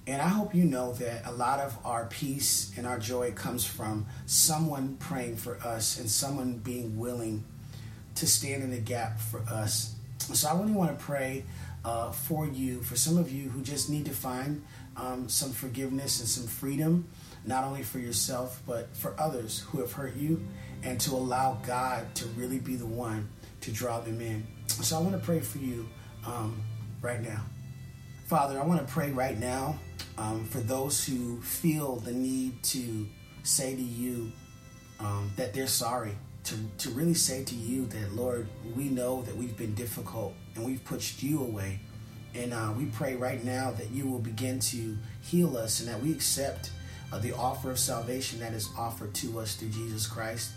And 0.08 0.22
I 0.22 0.28
hope 0.28 0.54
you 0.54 0.64
know 0.64 0.92
that 0.94 1.26
a 1.26 1.32
lot 1.32 1.58
of 1.58 1.76
our 1.84 2.06
peace 2.06 2.72
and 2.76 2.86
our 2.86 2.98
joy 2.98 3.32
comes 3.32 3.64
from 3.64 4.06
someone 4.26 4.96
praying 4.98 5.36
for 5.36 5.56
us 5.64 5.98
and 5.98 6.08
someone 6.08 6.58
being 6.58 6.96
willing 6.96 7.42
to 8.14 8.26
stand 8.26 8.62
in 8.62 8.70
the 8.70 8.78
gap 8.78 9.18
for 9.18 9.40
us. 9.50 9.96
So 10.18 10.48
I 10.48 10.56
really 10.58 10.72
want 10.72 10.96
to 10.96 11.04
pray 11.04 11.44
uh, 11.84 12.12
for 12.12 12.46
you, 12.46 12.82
for 12.82 12.94
some 12.94 13.18
of 13.18 13.32
you 13.32 13.48
who 13.48 13.62
just 13.62 13.90
need 13.90 14.06
to 14.06 14.12
find 14.12 14.64
um, 14.96 15.28
some 15.28 15.50
forgiveness 15.50 16.20
and 16.20 16.28
some 16.28 16.46
freedom, 16.46 17.08
not 17.44 17.64
only 17.64 17.82
for 17.82 17.98
yourself, 17.98 18.62
but 18.64 18.94
for 18.96 19.14
others 19.18 19.60
who 19.68 19.80
have 19.80 19.92
hurt 19.92 20.14
you 20.14 20.40
and 20.84 21.00
to 21.00 21.14
allow 21.14 21.58
God 21.66 22.14
to 22.14 22.26
really 22.28 22.58
be 22.60 22.76
the 22.76 22.86
one 22.86 23.28
to 23.60 23.72
draw 23.72 24.00
them 24.00 24.20
in. 24.20 24.46
So 24.68 24.96
I 24.96 25.00
want 25.00 25.12
to 25.14 25.20
pray 25.20 25.40
for 25.40 25.58
you 25.58 25.88
um, 26.24 26.62
right 27.02 27.20
now. 27.20 27.42
Father, 28.28 28.60
I 28.60 28.64
want 28.64 28.86
to 28.86 28.92
pray 28.92 29.10
right 29.10 29.38
now 29.38 29.78
um, 30.18 30.44
for 30.44 30.58
those 30.58 31.04
who 31.04 31.40
feel 31.40 31.96
the 31.96 32.12
need 32.12 32.62
to 32.64 33.06
say 33.42 33.74
to 33.74 33.82
you 33.82 34.32
um, 34.98 35.30
that 35.36 35.52
they're 35.52 35.66
sorry, 35.66 36.16
to, 36.44 36.54
to 36.78 36.90
really 36.90 37.14
say 37.14 37.44
to 37.44 37.54
you 37.54 37.86
that, 37.86 38.12
Lord, 38.12 38.48
we 38.74 38.84
know 38.88 39.22
that 39.22 39.36
we've 39.36 39.56
been 39.56 39.74
difficult 39.74 40.34
and 40.54 40.64
we've 40.64 40.84
pushed 40.84 41.22
you 41.22 41.42
away. 41.42 41.80
And 42.34 42.52
uh, 42.52 42.72
we 42.76 42.86
pray 42.86 43.16
right 43.16 43.42
now 43.44 43.70
that 43.72 43.90
you 43.90 44.06
will 44.06 44.18
begin 44.18 44.58
to 44.60 44.96
heal 45.22 45.56
us 45.56 45.80
and 45.80 45.88
that 45.88 46.00
we 46.00 46.12
accept 46.12 46.70
uh, 47.12 47.18
the 47.18 47.32
offer 47.32 47.70
of 47.70 47.78
salvation 47.78 48.40
that 48.40 48.52
is 48.52 48.68
offered 48.76 49.14
to 49.14 49.38
us 49.38 49.56
through 49.56 49.70
Jesus 49.70 50.06
Christ 50.06 50.52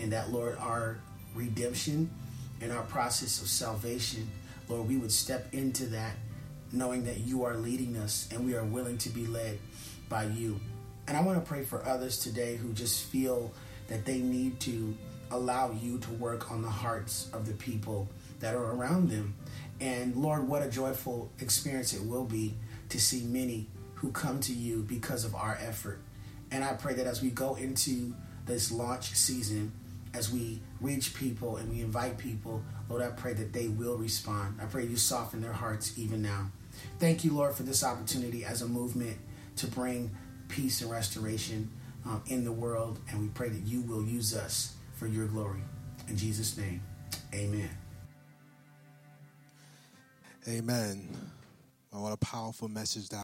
and 0.00 0.12
that, 0.12 0.30
Lord, 0.30 0.56
our 0.58 0.98
redemption 1.34 2.10
and 2.60 2.72
our 2.72 2.82
process 2.84 3.40
of 3.40 3.48
salvation, 3.48 4.28
Lord, 4.68 4.88
we 4.88 4.96
would 4.96 5.12
step 5.12 5.52
into 5.52 5.86
that 5.86 6.14
knowing 6.72 7.04
that 7.04 7.18
you 7.18 7.44
are 7.44 7.56
leading 7.56 7.96
us 7.96 8.28
and 8.30 8.44
we 8.44 8.54
are 8.54 8.64
willing 8.64 8.98
to 8.98 9.08
be 9.08 9.26
led 9.26 9.58
by 10.08 10.24
you. 10.24 10.60
And 11.08 11.16
I 11.16 11.22
want 11.22 11.42
to 11.42 11.48
pray 11.48 11.64
for 11.64 11.84
others 11.86 12.18
today 12.18 12.56
who 12.56 12.72
just 12.72 13.06
feel 13.06 13.52
that 13.88 14.04
they 14.04 14.18
need 14.18 14.60
to 14.60 14.96
allow 15.30 15.72
you 15.72 15.98
to 15.98 16.10
work 16.12 16.50
on 16.50 16.62
the 16.62 16.70
hearts 16.70 17.28
of 17.32 17.46
the 17.46 17.54
people 17.54 18.08
that 18.40 18.54
are 18.54 18.72
around 18.72 19.10
them. 19.10 19.34
And 19.80 20.16
Lord, 20.16 20.46
what 20.46 20.62
a 20.62 20.68
joyful 20.68 21.30
experience 21.40 21.94
it 21.94 22.02
will 22.04 22.24
be 22.24 22.56
to 22.90 23.00
see 23.00 23.22
many 23.24 23.66
who 23.94 24.10
come 24.12 24.40
to 24.40 24.52
you 24.52 24.82
because 24.82 25.24
of 25.24 25.34
our 25.34 25.58
effort. 25.60 26.00
And 26.50 26.64
I 26.64 26.74
pray 26.74 26.94
that 26.94 27.06
as 27.06 27.22
we 27.22 27.30
go 27.30 27.54
into 27.54 28.14
this 28.46 28.72
launch 28.72 29.14
season, 29.14 29.72
as 30.14 30.32
we 30.32 30.60
reach 30.80 31.14
people 31.14 31.56
and 31.56 31.70
we 31.70 31.80
invite 31.80 32.18
people, 32.18 32.62
Lord, 32.88 33.02
I 33.02 33.10
pray 33.10 33.32
that 33.34 33.52
they 33.52 33.68
will 33.68 33.96
respond. 33.96 34.58
I 34.60 34.64
pray 34.64 34.84
you 34.84 34.96
soften 34.96 35.40
their 35.40 35.52
hearts 35.52 35.96
even 35.98 36.22
now. 36.22 36.50
Thank 36.98 37.24
you, 37.24 37.34
Lord, 37.34 37.54
for 37.54 37.62
this 37.62 37.82
opportunity 37.84 38.44
as 38.44 38.62
a 38.62 38.68
movement 38.68 39.18
to 39.56 39.66
bring 39.66 40.10
peace 40.48 40.82
and 40.82 40.90
restoration 40.90 41.70
um, 42.06 42.22
in 42.26 42.44
the 42.44 42.52
world. 42.52 42.98
And 43.10 43.20
we 43.20 43.28
pray 43.28 43.48
that 43.48 43.66
you 43.66 43.82
will 43.82 44.04
use 44.04 44.36
us 44.36 44.74
for 44.94 45.06
your 45.06 45.26
glory. 45.26 45.62
In 46.08 46.16
Jesus' 46.16 46.56
name, 46.56 46.82
amen. 47.34 47.70
Amen. 50.48 51.08
What 51.90 52.12
a 52.12 52.16
powerful 52.16 52.68
message 52.68 53.08
that 53.10 53.18